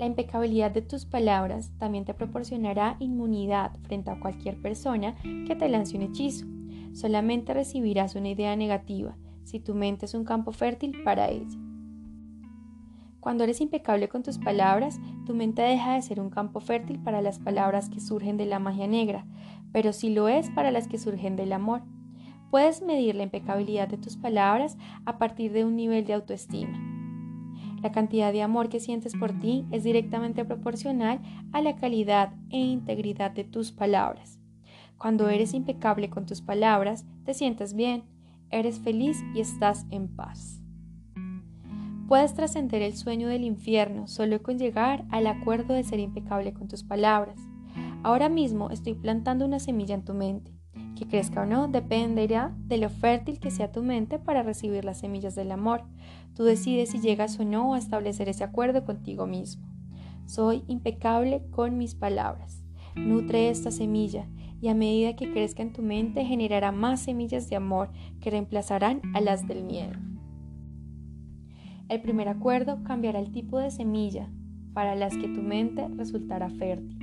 La 0.02 0.06
impecabilidad 0.06 0.72
de 0.72 0.82
tus 0.82 1.04
palabras 1.04 1.70
también 1.78 2.04
te 2.04 2.12
proporcionará 2.12 2.96
inmunidad 2.98 3.70
frente 3.82 4.10
a 4.10 4.18
cualquier 4.18 4.60
persona 4.60 5.14
que 5.46 5.54
te 5.54 5.68
lance 5.68 5.96
un 5.96 6.02
hechizo. 6.02 6.44
Solamente 6.92 7.54
recibirás 7.54 8.16
una 8.16 8.30
idea 8.30 8.56
negativa 8.56 9.16
si 9.44 9.60
tu 9.60 9.76
mente 9.76 10.06
es 10.06 10.14
un 10.14 10.24
campo 10.24 10.50
fértil 10.50 11.04
para 11.04 11.28
ella. 11.28 11.56
Cuando 13.20 13.44
eres 13.44 13.60
impecable 13.60 14.08
con 14.08 14.24
tus 14.24 14.38
palabras, 14.38 14.98
tu 15.24 15.36
mente 15.36 15.62
deja 15.62 15.94
de 15.94 16.02
ser 16.02 16.18
un 16.18 16.30
campo 16.30 16.58
fértil 16.58 16.98
para 16.98 17.22
las 17.22 17.38
palabras 17.38 17.88
que 17.88 18.00
surgen 18.00 18.36
de 18.36 18.46
la 18.46 18.58
magia 18.58 18.88
negra, 18.88 19.24
pero 19.70 19.92
sí 19.92 20.10
lo 20.10 20.26
es 20.26 20.50
para 20.50 20.72
las 20.72 20.88
que 20.88 20.98
surgen 20.98 21.36
del 21.36 21.52
amor. 21.52 21.82
Puedes 22.50 22.82
medir 22.82 23.14
la 23.14 23.22
impecabilidad 23.22 23.86
de 23.86 23.98
tus 23.98 24.16
palabras 24.16 24.76
a 25.04 25.18
partir 25.18 25.52
de 25.52 25.64
un 25.64 25.76
nivel 25.76 26.04
de 26.06 26.14
autoestima. 26.14 26.91
La 27.82 27.90
cantidad 27.90 28.32
de 28.32 28.42
amor 28.42 28.68
que 28.68 28.78
sientes 28.78 29.14
por 29.14 29.32
ti 29.32 29.66
es 29.72 29.82
directamente 29.82 30.44
proporcional 30.44 31.20
a 31.52 31.60
la 31.60 31.74
calidad 31.74 32.32
e 32.50 32.58
integridad 32.58 33.32
de 33.32 33.42
tus 33.42 33.72
palabras. 33.72 34.38
Cuando 34.98 35.28
eres 35.28 35.52
impecable 35.52 36.08
con 36.08 36.24
tus 36.24 36.40
palabras, 36.40 37.04
te 37.24 37.34
sientes 37.34 37.74
bien, 37.74 38.04
eres 38.50 38.78
feliz 38.78 39.20
y 39.34 39.40
estás 39.40 39.84
en 39.90 40.14
paz. 40.14 40.62
Puedes 42.06 42.34
trascender 42.34 42.82
el 42.82 42.94
sueño 42.94 43.26
del 43.26 43.42
infierno 43.42 44.06
solo 44.06 44.40
con 44.42 44.58
llegar 44.58 45.04
al 45.10 45.26
acuerdo 45.26 45.74
de 45.74 45.82
ser 45.82 45.98
impecable 45.98 46.52
con 46.52 46.68
tus 46.68 46.84
palabras. 46.84 47.40
Ahora 48.04 48.28
mismo 48.28 48.70
estoy 48.70 48.94
plantando 48.94 49.44
una 49.44 49.58
semilla 49.58 49.96
en 49.96 50.04
tu 50.04 50.14
mente. 50.14 50.61
Que 51.02 51.08
crezca 51.08 51.42
o 51.42 51.46
no 51.46 51.66
dependerá 51.66 52.54
de 52.68 52.78
lo 52.78 52.88
fértil 52.88 53.40
que 53.40 53.50
sea 53.50 53.72
tu 53.72 53.82
mente 53.82 54.20
para 54.20 54.44
recibir 54.44 54.84
las 54.84 55.00
semillas 55.00 55.34
del 55.34 55.50
amor. 55.50 55.82
Tú 56.36 56.44
decides 56.44 56.90
si 56.90 57.00
llegas 57.00 57.40
o 57.40 57.44
no 57.44 57.74
a 57.74 57.78
establecer 57.78 58.28
ese 58.28 58.44
acuerdo 58.44 58.84
contigo 58.84 59.26
mismo. 59.26 59.66
Soy 60.26 60.62
impecable 60.68 61.42
con 61.50 61.76
mis 61.76 61.96
palabras. 61.96 62.62
Nutre 62.94 63.50
esta 63.50 63.72
semilla 63.72 64.28
y 64.60 64.68
a 64.68 64.76
medida 64.76 65.16
que 65.16 65.32
crezca 65.32 65.60
en 65.64 65.72
tu 65.72 65.82
mente 65.82 66.24
generará 66.24 66.70
más 66.70 67.00
semillas 67.00 67.50
de 67.50 67.56
amor 67.56 67.90
que 68.20 68.30
reemplazarán 68.30 69.02
a 69.12 69.20
las 69.20 69.48
del 69.48 69.64
miedo. 69.64 69.98
El 71.88 72.00
primer 72.00 72.28
acuerdo 72.28 72.84
cambiará 72.84 73.18
el 73.18 73.32
tipo 73.32 73.58
de 73.58 73.72
semilla 73.72 74.30
para 74.72 74.94
las 74.94 75.16
que 75.16 75.26
tu 75.26 75.42
mente 75.42 75.88
resultará 75.96 76.48
fértil. 76.48 76.96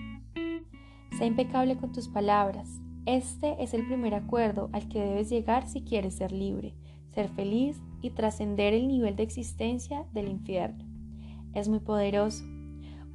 Sé 1.18 1.26
impecable 1.26 1.76
con 1.76 1.92
tus 1.92 2.08
palabras, 2.08 2.80
este 3.18 3.56
es 3.64 3.74
el 3.74 3.88
primer 3.88 4.14
acuerdo 4.14 4.70
al 4.72 4.88
que 4.88 5.00
debes 5.00 5.30
llegar 5.30 5.68
si 5.68 5.82
quieres 5.82 6.16
ser 6.16 6.32
libre, 6.32 6.76
ser 7.12 7.28
feliz 7.30 7.82
y 8.02 8.12
trascender 8.12 8.74
el 8.74 8.88
nivel 8.88 9.16
de 9.16 9.24
existencia 9.24 10.06
del 10.14 10.28
infierno. 10.28 10.86
Es 11.54 11.70
muy 11.70 11.80
poderoso. 11.80 12.44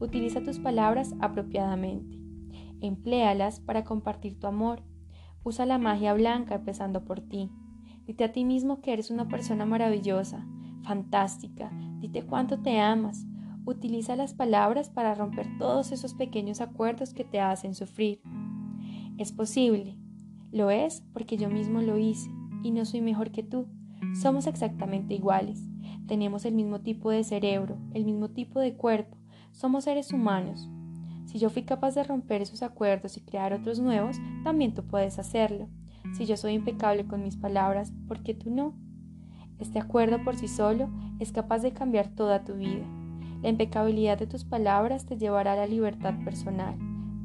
Utiliza 0.01 0.43
tus 0.43 0.59
palabras 0.59 1.15
apropiadamente. 1.21 2.19
Empléalas 2.81 3.61
para 3.61 3.85
compartir 3.85 4.39
tu 4.41 4.49
amor. 4.49 4.83
Usa 5.45 5.65
la 5.65 5.79
magia 5.79 6.13
blanca 6.13 6.57
empezando 6.57 7.05
por 7.05 7.21
ti. 7.21 7.51
Dite 8.05 8.25
a 8.25 8.33
ti 8.33 8.45
mismo 8.45 8.81
que 8.81 8.93
eres 8.93 9.11
una 9.11 9.29
persona 9.29 9.65
maravillosa, 9.65 10.45
fantástica. 10.83 11.71
Dite 12.01 12.23
cuánto 12.23 12.61
te 12.61 12.81
amas. 12.81 13.25
Utiliza 13.65 14.17
las 14.17 14.35
palabras 14.35 14.91
para 14.91 15.15
romper 15.15 15.47
todos 15.57 15.93
esos 15.93 16.15
pequeños 16.15 16.61
acuerdos 16.61 17.15
que 17.15 17.25
te 17.25 17.41
hacen 17.41 17.75
sufrir. 17.75 18.21
Es 19.16 19.31
posible. 19.31 19.96
Lo 20.50 20.70
es 20.70 21.05
porque 21.12 21.37
yo 21.37 21.48
mismo 21.48 21.81
lo 21.81 21.98
hice 21.98 22.29
y 22.64 22.72
no 22.72 22.85
soy 22.85 23.00
mejor 23.00 23.31
que 23.31 23.44
tú. 23.44 23.68
Somos 24.20 24.48
exactamente 24.48 25.14
iguales. 25.14 25.62
Tenemos 26.09 26.44
el 26.44 26.55
mismo 26.55 26.81
tipo 26.81 27.11
de 27.11 27.22
cerebro, 27.22 27.79
el 27.92 28.05
mismo 28.05 28.31
tipo 28.31 28.59
de 28.59 28.74
cuerpo. 28.74 29.16
Somos 29.53 29.85
seres 29.85 30.12
humanos. 30.12 30.68
Si 31.27 31.38
yo 31.38 31.48
fui 31.48 31.62
capaz 31.62 31.94
de 31.94 32.03
romper 32.03 32.42
esos 32.42 32.64
acuerdos 32.64 33.16
y 33.16 33.20
crear 33.20 33.53
otros 33.53 33.79
nuevos, 33.79 34.16
también 34.42 34.74
tú 34.74 34.83
puedes 34.83 35.20
hacerlo. 35.20 35.68
Si 36.16 36.27
yo 36.27 36.37
soy 36.37 36.55
impecable 36.55 37.07
con 37.07 37.22
mis 37.22 37.37
palabras, 37.37 37.92
¿por 38.09 38.24
qué 38.24 38.35
tú 38.35 38.50
no? 38.50 38.74
Este 39.61 39.79
acuerdo 39.79 40.24
por 40.24 40.35
sí 40.35 40.48
solo 40.48 40.90
es 41.20 41.31
capaz 41.31 41.61
de 41.61 41.72
cambiar 41.72 42.09
toda 42.09 42.44
tu 42.44 42.55
vida. 42.55 42.85
La 43.42 43.48
impecabilidad 43.48 44.18
de 44.18 44.27
tus 44.27 44.44
palabras 44.44 45.07
te 45.07 45.16
llevará 45.16 45.53
a 45.53 45.57
la 45.57 45.68
libertad 45.68 46.14
personal, 46.24 46.77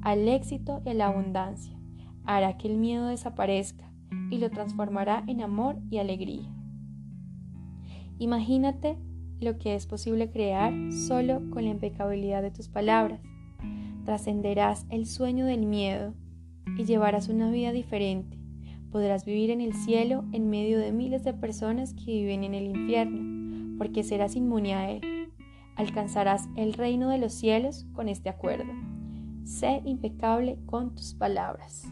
al 0.03 0.27
éxito 0.27 0.83
y 0.85 0.89
a 0.89 0.93
la 0.93 1.07
abundancia 1.07 1.78
hará 2.25 2.57
que 2.57 2.67
el 2.67 2.77
miedo 2.77 3.07
desaparezca 3.07 3.91
y 4.29 4.37
lo 4.37 4.49
transformará 4.49 5.23
en 5.27 5.41
amor 5.41 5.77
y 5.89 5.97
alegría. 5.97 6.49
Imagínate 8.17 8.97
lo 9.39 9.57
que 9.57 9.75
es 9.75 9.87
posible 9.87 10.29
crear 10.29 10.73
solo 10.91 11.41
con 11.51 11.63
la 11.63 11.69
impecabilidad 11.69 12.41
de 12.41 12.51
tus 12.51 12.67
palabras. 12.67 13.21
Trascenderás 14.05 14.85
el 14.89 15.05
sueño 15.05 15.45
del 15.45 15.65
miedo 15.65 16.13
y 16.77 16.83
llevarás 16.85 17.29
una 17.29 17.49
vida 17.49 17.71
diferente. 17.71 18.37
Podrás 18.91 19.23
vivir 19.23 19.51
en 19.51 19.61
el 19.61 19.73
cielo 19.73 20.25
en 20.31 20.49
medio 20.49 20.79
de 20.79 20.91
miles 20.91 21.23
de 21.23 21.33
personas 21.33 21.93
que 21.93 22.11
viven 22.11 22.43
en 22.43 22.53
el 22.55 22.67
infierno, 22.67 23.77
porque 23.77 24.03
serás 24.03 24.35
inmune 24.35 24.73
a 24.73 24.91
él. 24.91 25.31
Alcanzarás 25.75 26.49
el 26.57 26.73
reino 26.73 27.09
de 27.09 27.19
los 27.19 27.33
cielos 27.33 27.85
con 27.93 28.09
este 28.09 28.29
acuerdo. 28.29 28.73
Sé 29.45 29.81
impecable 29.85 30.57
con 30.65 30.95
tus 30.95 31.13
palabras. 31.13 31.87